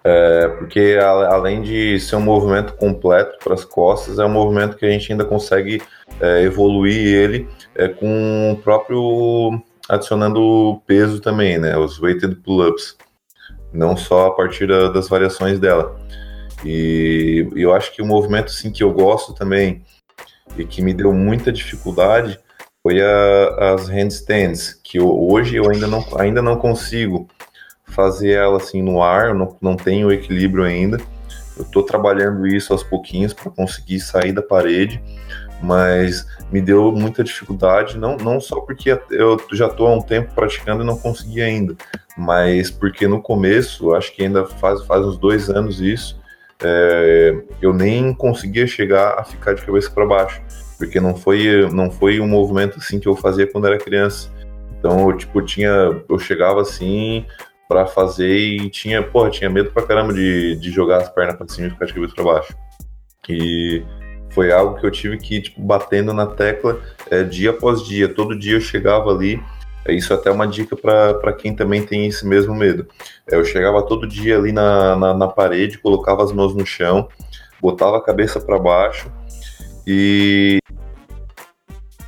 É, 0.04 0.48
porque 0.48 0.98
a, 1.02 1.34
além 1.34 1.62
de 1.62 2.00
ser 2.00 2.18
um 2.18 2.22
movimento 2.22 2.74
completo 2.74 3.38
para 3.44 3.56
as 3.56 3.66
costas, 3.66 4.20
é 4.20 4.26
um 4.26 4.30
movimento 4.30 4.78
que 4.78 4.86
a 4.86 4.90
gente 4.90 5.12
ainda 5.12 5.26
consegue 5.26 5.82
é, 6.20 6.44
evoluir 6.44 7.16
ele 7.16 7.50
é, 7.76 7.88
com 7.88 8.52
o 8.52 8.58
próprio 8.58 9.60
adicionando 9.90 10.82
peso 10.86 11.20
também, 11.20 11.58
né? 11.58 11.78
Os 11.78 12.00
weighted 12.00 12.36
pull-ups, 12.36 12.98
não 13.74 13.96
só 13.96 14.28
a 14.28 14.32
partir 14.32 14.68
da, 14.68 14.90
das 14.90 15.08
variações 15.08 15.60
dela. 15.60 16.00
E, 16.66 17.48
eu 17.56 17.74
acho 17.74 17.92
que 17.94 18.02
o 18.02 18.06
movimento 18.06 18.48
assim, 18.48 18.72
que 18.72 18.84
eu 18.84 18.92
gosto 18.92 19.34
também 19.34 19.84
e 20.58 20.66
que 20.66 20.82
me 20.82 20.94
deu 20.94 21.14
muita 21.14 21.52
dificuldade 21.52 22.40
foi 22.84 23.02
a, 23.02 23.74
as 23.74 23.88
handstands, 23.88 24.80
que 24.84 24.98
eu, 25.00 25.10
hoje 25.10 25.56
eu 25.56 25.70
ainda 25.70 25.88
não, 25.88 26.06
ainda 26.18 26.42
não 26.42 26.58
consigo 26.58 27.28
fazer 27.86 28.32
ela 28.32 28.58
assim 28.58 28.82
no 28.82 29.02
ar, 29.02 29.30
eu 29.30 29.36
não, 29.36 29.58
não 29.62 29.76
tenho 29.76 30.12
equilíbrio 30.12 30.64
ainda. 30.64 30.98
Eu 31.58 31.64
estou 31.64 31.84
trabalhando 31.84 32.48
isso 32.48 32.74
aos 32.74 32.82
pouquinhos 32.82 33.34
para 33.34 33.52
conseguir 33.52 34.00
sair 34.00 34.32
da 34.32 34.42
parede, 34.42 35.02
mas 35.62 36.26
me 36.52 36.62
deu 36.62 36.92
muita 36.92 37.24
dificuldade, 37.24 37.98
não, 37.98 38.18
não 38.18 38.40
só 38.40 38.60
porque 38.62 38.98
eu 39.12 39.40
já 39.54 39.68
estou 39.68 39.88
há 39.88 39.96
um 39.96 40.02
tempo 40.02 40.34
praticando 40.34 40.84
e 40.84 40.86
não 40.86 40.98
consegui 40.98 41.42
ainda, 41.42 41.76
mas 42.18 42.72
porque 42.72 43.08
no 43.08 43.22
começo, 43.22 43.94
acho 43.94 44.14
que 44.14 44.24
ainda 44.24 44.46
faz, 44.46 44.84
faz 44.84 45.06
uns 45.06 45.18
dois 45.18 45.50
anos 45.50 45.80
isso, 45.80 46.20
é, 46.64 47.42
eu 47.62 47.74
nem 47.74 48.14
conseguia 48.14 48.68
chegar 48.68 49.20
a 49.20 49.24
ficar 49.24 49.54
de 49.54 49.62
cabeça 49.62 49.90
para 49.90 50.06
baixo 50.06 50.42
porque 50.82 51.00
não 51.00 51.16
foi 51.16 51.70
não 51.72 51.92
foi 51.92 52.20
um 52.20 52.28
movimento 52.28 52.80
assim 52.80 53.00
que 53.00 53.08
eu 53.08 53.16
fazia 53.16 53.46
quando 53.46 53.68
era 53.68 53.78
criança. 53.78 54.32
Então, 54.80 55.12
eu, 55.12 55.16
tipo, 55.16 55.40
tinha 55.44 55.70
eu 56.10 56.18
chegava 56.18 56.60
assim 56.60 57.24
para 57.70 57.86
fazer 57.86 58.36
e 58.36 58.70
tinha, 58.70 59.04
porra, 59.04 59.30
tinha 59.30 59.50
medo 59.50 59.72
pra 59.72 59.86
caramba 59.86 60.12
de, 60.12 60.56
de 60.56 60.72
jogar 60.72 60.98
as 60.98 61.10
pernas 61.10 61.36
para 61.36 61.48
cima 61.48 61.68
e 61.68 61.70
ficar 61.70 61.86
de 61.86 61.94
cabeça 61.94 62.16
para 62.16 62.24
baixo. 62.24 62.56
E 63.30 63.84
foi 64.32 64.52
algo 64.52 64.80
que 64.80 64.86
eu 64.86 64.92
tive 64.92 65.18
que 65.18 65.36
ir 65.36 65.42
tipo, 65.42 65.62
batendo 65.62 66.14
na 66.14 66.26
tecla 66.26 66.80
é, 67.10 67.24
dia 67.24 67.52
após 67.52 67.84
dia. 67.84 68.08
Todo 68.08 68.38
dia 68.38 68.54
eu 68.54 68.62
chegava 68.62 69.12
ali. 69.12 69.42
É, 69.86 69.94
isso 69.94 70.14
é 70.14 70.16
até 70.16 70.32
uma 70.32 70.48
dica 70.48 70.76
para 70.76 71.34
quem 71.34 71.56
também 71.56 71.86
tem 71.86 72.08
esse 72.08 72.26
mesmo 72.26 72.56
medo. 72.56 72.88
É, 73.28 73.36
eu 73.36 73.44
chegava 73.44 73.82
todo 73.86 74.08
dia 74.08 74.38
ali 74.38 74.52
na, 74.52 74.96
na, 74.96 75.14
na 75.14 75.28
parede, 75.28 75.80
colocava 75.80 76.24
as 76.24 76.32
mãos 76.32 76.56
no 76.56 76.66
chão, 76.66 77.08
botava 77.62 77.98
a 77.98 78.04
cabeça 78.04 78.40
para 78.40 78.60
baixo 78.60 79.12
e, 79.86 80.60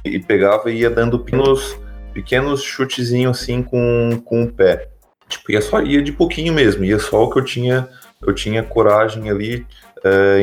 e 0.05 0.19
pegava 0.19 0.71
e 0.71 0.79
ia 0.79 0.89
dando 0.89 1.19
pequenos, 1.19 1.77
pequenos 2.13 2.61
chutezinhos 2.61 3.39
assim 3.39 3.61
com, 3.61 4.21
com 4.23 4.43
o 4.43 4.51
pé. 4.51 4.89
Tipo, 5.27 5.51
ia 5.51 5.61
só 5.61 5.81
ia 5.81 6.01
de 6.01 6.11
pouquinho 6.11 6.53
mesmo, 6.53 6.83
ia 6.83 6.99
só 6.99 7.23
o 7.23 7.29
que 7.29 7.39
eu 7.39 7.43
tinha, 7.43 7.89
eu 8.25 8.33
tinha 8.33 8.63
coragem 8.63 9.29
ali 9.29 9.65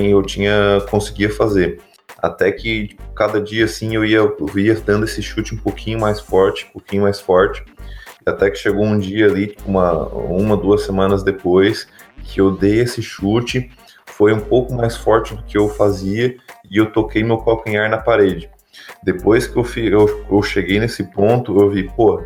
e 0.01 0.11
eu 0.11 0.23
tinha 0.23 0.83
conseguia 0.91 1.31
fazer. 1.31 1.81
Até 2.19 2.53
que 2.53 2.89
tipo, 2.89 3.03
cada 3.15 3.41
dia 3.41 3.65
assim 3.65 3.95
eu 3.95 4.05
ia, 4.05 4.19
eu 4.19 4.59
ia 4.59 4.75
dando 4.75 5.05
esse 5.05 5.23
chute 5.23 5.55
um 5.55 5.59
pouquinho 5.59 5.99
mais 5.99 6.21
forte, 6.21 6.67
um 6.67 6.73
pouquinho 6.73 7.03
mais 7.03 7.21
forte. 7.21 7.65
Até 8.27 8.51
que 8.51 8.57
chegou 8.57 8.85
um 8.85 8.99
dia 8.99 9.27
ali, 9.27 9.49
tipo, 9.49 9.69
uma, 9.69 10.07
uma, 10.09 10.57
duas 10.57 10.83
semanas 10.83 11.23
depois, 11.23 11.89
que 12.23 12.41
eu 12.41 12.51
dei 12.51 12.81
esse 12.81 13.03
chute, 13.03 13.71
foi 14.07 14.33
um 14.33 14.41
pouco 14.41 14.75
mais 14.75 14.97
forte 14.97 15.35
do 15.35 15.43
que 15.43 15.57
eu 15.57 15.69
fazia 15.69 16.37
e 16.71 16.77
eu 16.77 16.93
toquei 16.93 17.23
meu 17.23 17.39
calcanhar 17.39 17.89
na 17.89 17.97
parede. 17.97 18.51
Depois 19.03 19.47
que 19.47 19.57
eu, 19.57 19.67
eu, 19.77 20.27
eu 20.31 20.43
cheguei 20.43 20.79
nesse 20.79 21.05
ponto, 21.05 21.59
eu 21.59 21.71
vi, 21.71 21.85
pô, 21.85 22.23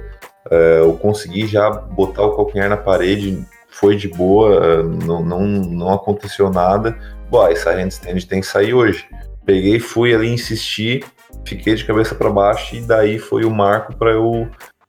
é, 0.50 0.80
eu 0.80 0.94
consegui 0.94 1.46
já 1.46 1.70
botar 1.70 2.22
o 2.24 2.34
calcanhar 2.34 2.68
na 2.68 2.76
parede 2.76 3.44
foi 3.74 3.96
de 3.96 4.08
boa, 4.08 4.82
não, 4.82 5.24
não, 5.24 5.40
não 5.46 5.92
aconteceu 5.92 6.48
nada. 6.48 6.96
Bom, 7.28 7.46
essa 7.48 7.72
handstand 7.72 8.20
tem 8.26 8.40
que 8.40 8.46
sair 8.46 8.72
hoje. 8.72 9.04
Peguei, 9.44 9.80
fui 9.80 10.14
ali 10.14 10.28
insistir, 10.28 11.04
fiquei 11.44 11.74
de 11.74 11.84
cabeça 11.84 12.14
para 12.14 12.30
baixo 12.30 12.76
e 12.76 12.80
daí 12.80 13.18
foi 13.18 13.44
o 13.44 13.50
marco 13.50 13.96
para 13.96 14.12
eu, 14.12 14.48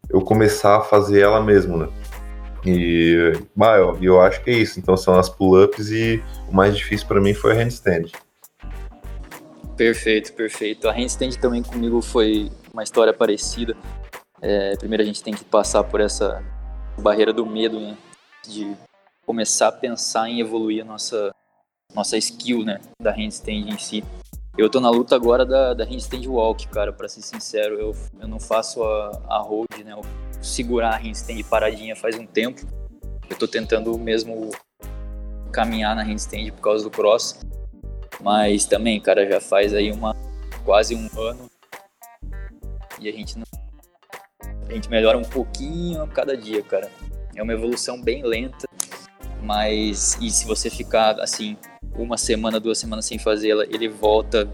eu 0.10 0.22
começar 0.22 0.78
a 0.78 0.82
fazer 0.82 1.22
ela 1.22 1.42
mesmo, 1.42 1.78
né? 1.78 1.88
E 2.64 3.34
bah, 3.56 3.78
eu, 3.78 3.98
eu 4.02 4.22
acho 4.22 4.44
que 4.44 4.52
é 4.52 4.54
isso. 4.54 4.80
Então 4.80 4.96
são 4.96 5.18
as 5.18 5.30
pull-ups 5.30 5.90
e 5.90 6.24
o 6.48 6.56
mais 6.56 6.78
difícil 6.78 7.08
para 7.08 7.20
mim 7.20 7.34
foi 7.34 7.54
a 7.54 7.56
handstand. 7.56 8.12
Perfeito, 9.76 10.32
perfeito. 10.34 10.88
A 10.88 10.94
handstand 10.94 11.40
também 11.42 11.64
comigo 11.64 12.02
foi 12.04 12.52
uma 12.72 12.84
história 12.84 13.12
parecida. 13.12 13.76
É, 14.42 14.76
primeiro 14.78 15.02
a 15.02 15.06
gente 15.06 15.24
tem 15.24 15.34
que 15.34 15.44
passar 15.44 15.84
por 15.84 16.00
essa 16.00 16.44
barreira 17.00 17.34
do 17.34 17.46
medo, 17.46 17.80
né? 17.80 17.98
De 18.48 18.76
começar 19.26 19.70
a 19.70 19.72
pensar 19.72 20.30
em 20.30 20.40
evoluir 20.40 20.84
a 20.84 20.86
nossa, 20.86 21.34
nossa 21.94 22.18
skill, 22.18 22.64
né? 22.64 22.80
Da 23.02 23.12
handstand 23.12 23.70
em 23.70 23.78
si. 23.78 24.04
Eu 24.58 24.70
tô 24.70 24.80
na 24.80 24.90
luta 24.90 25.16
agora 25.16 25.46
da, 25.46 25.74
da 25.74 25.84
handstand 25.84 26.26
walk, 26.28 26.68
cara, 26.68 26.94
para 26.94 27.10
ser 27.10 27.22
sincero. 27.22 27.80
Eu, 27.80 27.96
eu 28.20 28.28
não 28.28 28.40
faço 28.40 28.84
a, 28.84 29.22
a 29.28 29.40
hold, 29.40 29.70
né? 29.84 29.94
Eu 29.94 30.02
segurar 30.42 30.94
a 30.94 30.98
handstand 30.98 31.44
paradinha 31.44 31.96
faz 31.96 32.18
um 32.18 32.26
tempo. 32.26 32.62
Eu 33.30 33.38
tô 33.38 33.48
tentando 33.48 33.98
mesmo 33.98 34.52
caminhar 35.52 35.96
na 35.96 36.04
handstand 36.04 36.52
por 36.52 36.62
causa 36.62 36.84
do 36.84 36.92
cross. 36.92 37.40
Mas 38.22 38.66
também, 38.66 39.00
cara, 39.02 39.30
já 39.30 39.42
faz 39.42 39.74
aí 39.74 39.92
uma 39.92 40.16
quase 40.64 40.96
um 40.96 41.10
ano 41.20 41.50
e 43.00 43.10
a 43.10 43.12
gente 43.12 43.38
não 43.38 43.46
a 44.68 44.74
gente 44.74 44.90
melhora 44.90 45.18
um 45.18 45.24
pouquinho 45.24 46.02
a 46.02 46.08
cada 46.08 46.36
dia, 46.36 46.64
cara. 46.64 46.90
É 47.36 47.44
uma 47.44 47.54
evolução 47.54 48.02
bem 48.02 48.24
lenta, 48.24 48.68
mas 49.42 50.18
e 50.22 50.30
se 50.30 50.46
você 50.46 50.70
ficar 50.70 51.20
assim 51.20 51.58
uma 51.98 52.18
semana, 52.18 52.60
duas 52.60 52.78
semanas 52.78 53.06
sem 53.06 53.20
fazê-la, 53.20 53.64
ele 53.66 53.88
volta 53.88 54.48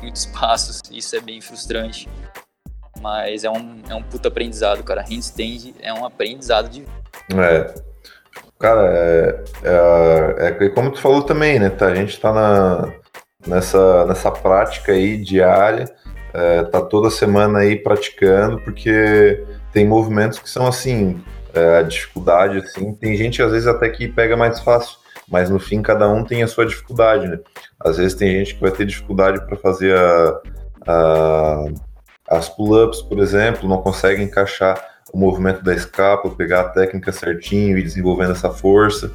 muitos 0.00 0.26
passos. 0.38 0.80
Isso 0.90 1.16
é 1.16 1.20
bem 1.20 1.40
frustrante. 1.40 2.08
Mas 3.00 3.44
é 3.44 3.50
um, 3.50 3.80
é 3.88 3.94
um 3.94 4.02
aprendizado, 4.26 4.82
cara. 4.82 5.02
Handstand 5.02 5.74
é 5.80 5.92
um 5.92 6.04
aprendizado 6.04 6.68
de. 6.68 6.84
É. 7.36 7.74
Cara, 8.58 8.88
é, 8.92 9.44
é, 9.62 10.64
é 10.64 10.68
como 10.70 10.90
tu 10.90 11.00
falou 11.00 11.22
também, 11.22 11.60
né? 11.60 11.70
Tá, 11.70 11.86
a 11.86 11.94
gente 11.94 12.18
tá 12.18 12.32
na, 12.32 12.92
nessa, 13.46 14.04
nessa 14.06 14.32
prática 14.32 14.92
aí 14.92 15.16
diária, 15.16 15.84
é, 16.34 16.64
tá 16.64 16.80
toda 16.80 17.08
semana 17.08 17.60
aí 17.60 17.76
praticando, 17.76 18.60
porque 18.60 19.44
tem 19.72 19.86
movimentos 19.86 20.40
que 20.40 20.50
são 20.50 20.66
assim, 20.66 21.22
é, 21.54 21.78
a 21.78 21.82
dificuldade, 21.82 22.58
assim, 22.58 22.92
tem 22.94 23.16
gente 23.16 23.42
às 23.42 23.52
vezes 23.52 23.66
até 23.66 23.88
que 23.88 24.08
pega 24.08 24.36
mais 24.36 24.60
fácil, 24.60 24.98
mas 25.28 25.50
no 25.50 25.58
fim 25.58 25.82
cada 25.82 26.08
um 26.08 26.24
tem 26.24 26.42
a 26.42 26.48
sua 26.48 26.66
dificuldade, 26.66 27.28
né? 27.28 27.38
Às 27.80 27.96
vezes 27.96 28.14
tem 28.14 28.30
gente 28.32 28.54
que 28.54 28.60
vai 28.60 28.70
ter 28.70 28.86
dificuldade 28.86 29.40
para 29.46 29.56
fazer 29.56 29.96
a, 29.96 30.40
a, 30.86 31.64
as 32.28 32.48
pull-ups, 32.48 33.02
por 33.02 33.18
exemplo, 33.18 33.68
não 33.68 33.82
consegue 33.82 34.22
encaixar 34.22 34.82
o 35.12 35.18
movimento 35.18 35.62
da 35.62 35.74
escápula, 35.74 36.34
pegar 36.34 36.60
a 36.60 36.68
técnica 36.68 37.12
certinho 37.12 37.78
e 37.78 37.82
desenvolvendo 37.82 38.32
essa 38.32 38.50
força. 38.50 39.10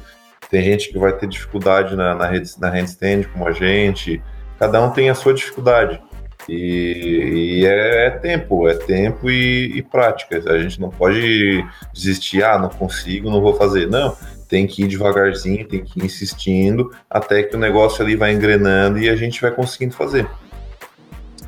Tem 0.50 0.62
gente 0.62 0.90
que 0.92 0.98
vai 0.98 1.12
ter 1.12 1.28
dificuldade 1.28 1.96
na, 1.96 2.14
na, 2.14 2.30
na 2.58 2.68
handstand, 2.68 3.24
como 3.32 3.46
a 3.46 3.52
gente. 3.52 4.22
Cada 4.58 4.82
um 4.82 4.90
tem 4.90 5.10
a 5.10 5.14
sua 5.14 5.34
dificuldade. 5.34 6.00
E, 6.48 7.60
e 7.60 7.66
é, 7.66 8.06
é, 8.06 8.10
tempo, 8.10 8.68
é 8.68 8.74
tempo 8.74 9.30
e, 9.30 9.78
e, 9.78 9.82
prática. 9.82 10.42
A 10.50 10.58
gente 10.58 10.80
não 10.80 10.90
pode 10.90 11.64
desistir, 11.92 12.42
ah, 12.42 12.58
não 12.58 12.68
consigo, 12.68 13.30
não 13.30 13.40
vou 13.40 13.54
fazer. 13.54 13.88
Não, 13.88 14.16
tem 14.48 14.66
que 14.66 14.84
ir 14.84 14.88
devagarzinho, 14.88 15.66
tem 15.66 15.82
que 15.82 15.98
ir 15.98 16.04
insistindo, 16.04 16.94
até 17.08 17.42
que 17.42 17.56
o 17.56 17.58
negócio 17.58 18.04
ali 18.04 18.16
vai 18.16 18.32
engrenando 18.32 18.98
e 18.98 19.08
a 19.08 19.16
gente 19.16 19.40
vai 19.40 19.50
conseguindo 19.50 19.94
fazer. 19.94 20.28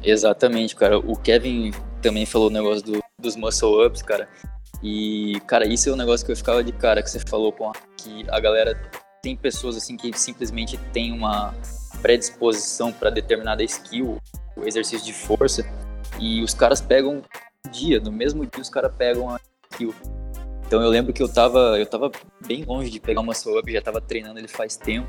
Exatamente, 0.03 0.75
cara. 0.75 0.99
O 0.99 1.17
Kevin 1.17 1.73
também 2.01 2.25
falou 2.25 2.49
o 2.49 2.53
negócio 2.53 2.85
do, 2.85 3.03
dos 3.19 3.37
muscle 3.37 3.87
ups, 3.87 4.03
cara. 4.03 4.29
E, 4.83 5.41
cara, 5.47 5.67
isso 5.67 5.89
é 5.89 5.93
um 5.93 5.97
negócio 5.97 6.25
que 6.25 6.33
eu 6.33 6.37
ficava 6.37 6.63
de 6.63 6.73
cara 6.73 7.03
que 7.03 7.11
você 7.11 7.19
falou 7.21 7.53
com 7.53 7.71
a, 7.71 7.73
que 7.97 8.25
a 8.29 8.39
galera 8.39 8.79
tem 9.23 9.37
pessoas 9.37 9.77
assim 9.77 9.97
que 9.97 10.17
simplesmente 10.19 10.77
tem 10.93 11.13
uma 11.13 11.53
predisposição 11.97 12.93
para 12.93 13.11
determinada 13.11 13.63
skill, 13.63 14.19
o 14.57 14.67
exercício 14.67 15.05
de 15.05 15.13
força, 15.13 15.65
e 16.19 16.43
os 16.43 16.55
caras 16.55 16.81
pegam 16.81 17.23
dia, 17.71 18.01
no 18.01 18.13
mesmo 18.13 18.47
dia 18.47 18.61
os 18.61 18.71
caras 18.71 18.93
pegam 18.97 19.31
a 19.31 19.41
skill. 19.73 19.95
Então 20.67 20.83
eu 20.83 20.89
lembro 20.89 21.13
que 21.13 21.23
eu 21.23 21.29
tava, 21.29 21.79
eu 21.79 21.87
tava 21.87 22.11
bem 22.47 22.65
longe 22.65 22.91
de 22.91 22.99
pegar 22.99 23.21
uma 23.21 23.29
muscle 23.29 23.61
já 23.69 23.81
tava 23.81 24.01
treinando 24.01 24.39
ele 24.39 24.49
faz 24.49 24.77
tempo. 24.77 25.09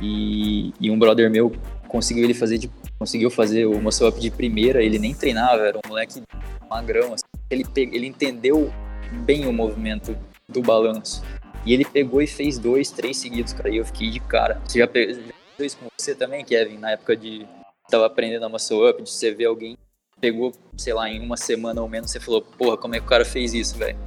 E, 0.00 0.72
e 0.80 0.90
um 0.90 0.98
brother 0.98 1.30
meu 1.30 1.52
conseguiu 1.88 2.24
ele 2.24 2.34
fazer 2.34 2.58
de, 2.58 2.70
conseguiu 2.98 3.30
fazer 3.30 3.66
o 3.66 3.80
muscle 3.80 4.08
up 4.08 4.20
de 4.20 4.30
primeira, 4.30 4.82
ele 4.82 4.98
nem 4.98 5.14
treinava, 5.14 5.62
era 5.62 5.78
um 5.78 5.88
moleque 5.88 6.22
magrão, 6.68 7.14
assim. 7.14 7.24
ele, 7.50 7.64
ele 7.74 8.06
entendeu 8.06 8.72
bem 9.24 9.46
o 9.46 9.52
movimento 9.52 10.16
do 10.48 10.60
balanço. 10.60 11.22
E 11.64 11.72
ele 11.72 11.84
pegou 11.84 12.22
e 12.22 12.26
fez 12.26 12.58
dois, 12.58 12.90
três 12.90 13.16
seguidos, 13.16 13.52
cara. 13.52 13.68
E 13.70 13.78
eu 13.78 13.84
fiquei 13.84 14.10
de 14.10 14.20
cara. 14.20 14.60
Você 14.64 14.78
já 14.78 14.86
fez 14.86 15.18
isso 15.64 15.76
com 15.78 15.86
você 15.96 16.14
também, 16.14 16.44
Kevin? 16.44 16.78
Na 16.78 16.92
época 16.92 17.16
de. 17.16 17.46
Tava 17.88 18.06
aprendendo 18.06 18.44
a 18.44 18.48
muscle 18.48 18.88
up, 18.88 19.02
de 19.02 19.08
você 19.08 19.32
ver 19.32 19.46
alguém 19.46 19.76
pegou, 20.20 20.52
sei 20.76 20.94
lá, 20.94 21.08
em 21.08 21.20
uma 21.20 21.36
semana 21.36 21.80
ou 21.80 21.88
menos, 21.88 22.10
você 22.10 22.18
falou, 22.18 22.40
porra, 22.40 22.76
como 22.76 22.94
é 22.94 22.98
que 22.98 23.04
o 23.04 23.08
cara 23.08 23.24
fez 23.24 23.52
isso, 23.52 23.76
velho? 23.76 23.98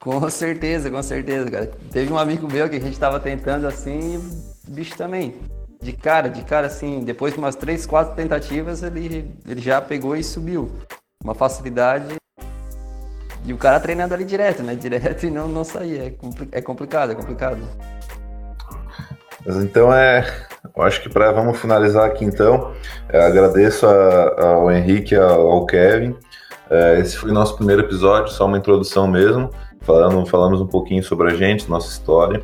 Com 0.00 0.28
certeza, 0.28 0.90
com 0.90 1.02
certeza, 1.02 1.50
cara. 1.50 1.72
Teve 1.90 2.12
um 2.12 2.18
amigo 2.18 2.46
meu 2.46 2.68
que 2.68 2.76
a 2.76 2.80
gente 2.80 2.98
tava 2.98 3.18
tentando 3.18 3.66
assim, 3.66 4.20
bicho 4.68 4.96
também. 4.96 5.34
De 5.82 5.92
cara, 5.92 6.28
de 6.28 6.44
cara, 6.44 6.66
assim, 6.66 7.00
depois 7.00 7.32
de 7.32 7.38
umas 7.38 7.56
três, 7.56 7.86
quatro 7.86 8.14
tentativas, 8.14 8.82
ele, 8.82 9.30
ele 9.48 9.60
já 9.60 9.80
pegou 9.80 10.14
e 10.14 10.22
subiu. 10.22 10.70
Uma 11.22 11.34
facilidade 11.34 12.16
e 13.46 13.52
o 13.52 13.58
cara 13.58 13.80
treinando 13.80 14.14
ali 14.14 14.24
direto, 14.24 14.62
né? 14.62 14.74
Direto 14.74 15.26
e 15.26 15.30
não, 15.30 15.48
não 15.48 15.64
sair. 15.64 16.00
É, 16.00 16.10
compli 16.10 16.48
é 16.52 16.62
complicado, 16.62 17.12
é 17.12 17.14
complicado. 17.14 17.66
Mas 19.44 19.56
então 19.56 19.92
é. 19.92 20.24
Eu 20.76 20.82
acho 20.82 21.02
que 21.02 21.08
para 21.08 21.30
vamos 21.30 21.58
finalizar 21.58 22.06
aqui 22.06 22.24
então. 22.24 22.72
agradeço 23.08 23.86
a, 23.86 24.42
ao 24.42 24.70
Henrique 24.72 25.14
e 25.14 25.18
ao 25.18 25.66
Kevin. 25.66 26.16
É, 26.70 26.98
esse 27.00 27.16
foi 27.16 27.30
o 27.30 27.34
nosso 27.34 27.56
primeiro 27.56 27.82
episódio, 27.82 28.32
só 28.32 28.46
uma 28.46 28.56
introdução 28.56 29.06
mesmo. 29.06 29.50
Falando, 29.82 30.24
falamos 30.26 30.60
um 30.60 30.66
pouquinho 30.66 31.04
sobre 31.04 31.30
a 31.30 31.34
gente, 31.34 31.68
nossa 31.68 31.90
história. 31.90 32.42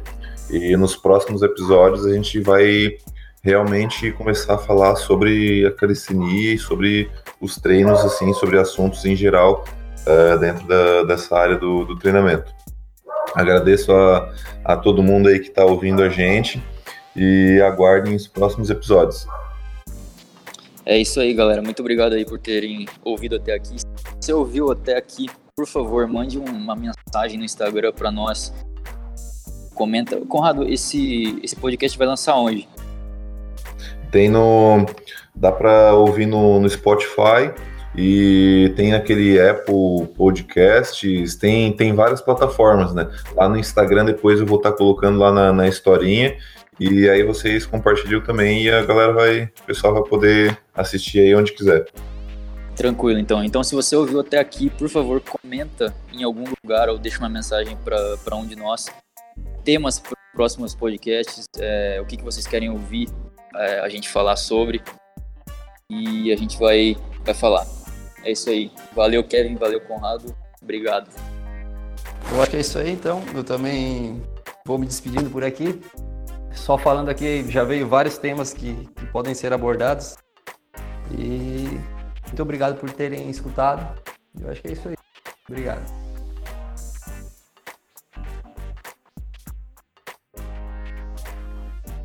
E 0.50 0.76
nos 0.76 0.94
próximos 0.94 1.42
episódios 1.42 2.04
a 2.04 2.12
gente 2.12 2.40
vai 2.40 2.96
realmente 3.42 4.12
começar 4.12 4.54
a 4.54 4.58
falar 4.58 4.96
sobre 4.96 5.64
a 5.66 5.70
calistenia 5.70 6.54
e 6.54 6.58
sobre 6.58 7.10
os 7.40 7.56
treinos, 7.56 8.00
assim, 8.00 8.34
sobre 8.34 8.58
assuntos 8.58 9.04
em 9.06 9.16
geral 9.16 9.64
uh, 10.06 10.38
dentro 10.38 10.66
da, 10.66 11.04
dessa 11.04 11.34
área 11.38 11.56
do, 11.56 11.86
do 11.86 11.96
treinamento. 11.96 12.52
Agradeço 13.34 13.92
a, 13.92 14.30
a 14.64 14.76
todo 14.76 15.02
mundo 15.02 15.28
aí 15.28 15.38
que 15.38 15.48
está 15.48 15.64
ouvindo 15.64 16.02
a 16.02 16.10
gente 16.10 16.62
e 17.14 17.60
aguardem 17.62 18.14
os 18.14 18.26
próximos 18.26 18.70
episódios. 18.70 19.26
É 20.84 20.98
isso 20.98 21.20
aí, 21.20 21.34
galera. 21.34 21.62
Muito 21.62 21.80
obrigado 21.80 22.14
aí 22.14 22.24
por 22.24 22.38
terem 22.38 22.86
ouvido 23.04 23.36
até 23.36 23.54
aqui. 23.54 23.78
Se 23.78 23.86
você 24.20 24.32
ouviu 24.32 24.70
até 24.72 24.96
aqui, 24.96 25.26
por 25.54 25.66
favor, 25.66 26.06
mande 26.06 26.38
uma 26.38 26.74
mensagem 26.74 27.38
no 27.38 27.44
Instagram 27.44 27.92
para 27.92 28.10
nós. 28.10 28.52
Comenta. 29.74 30.16
Conrado, 30.26 30.68
esse, 30.68 31.38
esse 31.42 31.54
podcast 31.54 31.96
vai 31.96 32.06
lançar 32.06 32.34
onde? 32.36 32.68
Tem 34.10 34.28
no. 34.28 34.86
Dá 35.34 35.52
para 35.52 35.94
ouvir 35.94 36.26
no, 36.26 36.58
no 36.58 36.68
Spotify 36.68 37.52
e 37.96 38.72
tem 38.76 38.94
aquele 38.94 39.40
Apple 39.40 40.06
Podcasts, 40.16 41.36
tem, 41.36 41.72
tem 41.72 41.94
várias 41.94 42.20
plataformas, 42.20 42.94
né? 42.94 43.08
Lá 43.34 43.48
no 43.48 43.56
Instagram 43.56 44.04
depois 44.04 44.40
eu 44.40 44.46
vou 44.46 44.58
estar 44.58 44.72
tá 44.72 44.76
colocando 44.76 45.18
lá 45.18 45.32
na, 45.32 45.52
na 45.52 45.68
historinha 45.68 46.36
e 46.80 47.10
aí 47.10 47.22
vocês 47.22 47.66
compartilham 47.66 48.22
também 48.22 48.62
e 48.62 48.70
a 48.70 48.82
galera 48.82 49.12
vai, 49.12 49.42
o 49.42 49.66
pessoal 49.66 49.92
vai 49.92 50.02
poder 50.02 50.58
assistir 50.74 51.20
aí 51.20 51.34
onde 51.34 51.52
quiser. 51.52 51.84
Tranquilo, 52.74 53.18
então. 53.18 53.44
Então, 53.44 53.62
se 53.62 53.74
você 53.74 53.94
ouviu 53.94 54.20
até 54.20 54.38
aqui, 54.38 54.70
por 54.70 54.88
favor, 54.88 55.20
comenta 55.20 55.94
em 56.10 56.22
algum 56.22 56.44
lugar 56.64 56.88
ou 56.88 56.96
deixa 56.96 57.18
uma 57.18 57.28
mensagem 57.28 57.76
para 57.84 58.34
um 58.34 58.46
de 58.46 58.56
nós. 58.56 58.86
Temas 59.62 59.98
para 59.98 60.16
próximos 60.32 60.74
podcasts, 60.74 61.44
é, 61.58 62.00
o 62.00 62.06
que, 62.06 62.16
que 62.16 62.24
vocês 62.24 62.46
querem 62.46 62.70
ouvir 62.70 63.10
é, 63.54 63.80
a 63.80 63.88
gente 63.90 64.08
falar 64.08 64.36
sobre. 64.36 64.82
E 65.90 66.32
a 66.32 66.36
gente 66.36 66.58
vai, 66.58 66.96
vai 67.22 67.34
falar. 67.34 67.66
É 68.24 68.32
isso 68.32 68.48
aí. 68.48 68.72
Valeu, 68.94 69.22
Kevin. 69.22 69.56
Valeu, 69.56 69.82
Conrado. 69.82 70.34
Obrigado. 70.62 71.10
Eu 72.32 72.40
acho 72.40 72.50
que 72.50 72.56
é 72.56 72.60
isso 72.60 72.78
aí, 72.78 72.90
então. 72.90 73.22
Eu 73.34 73.44
também 73.44 74.22
vou 74.64 74.78
me 74.78 74.86
despedindo 74.86 75.28
por 75.28 75.44
aqui. 75.44 75.78
Só 76.60 76.76
falando 76.76 77.08
aqui, 77.08 77.42
já 77.50 77.64
veio 77.64 77.88
vários 77.88 78.18
temas 78.18 78.52
que, 78.52 78.86
que 78.94 79.06
podem 79.06 79.34
ser 79.34 79.50
abordados. 79.50 80.16
E 81.10 81.80
muito 82.26 82.42
obrigado 82.42 82.78
por 82.78 82.90
terem 82.90 83.30
escutado. 83.30 83.98
Eu 84.38 84.50
acho 84.50 84.60
que 84.60 84.68
é 84.68 84.72
isso 84.72 84.88
aí. 84.88 84.94
Obrigado. 85.48 86.09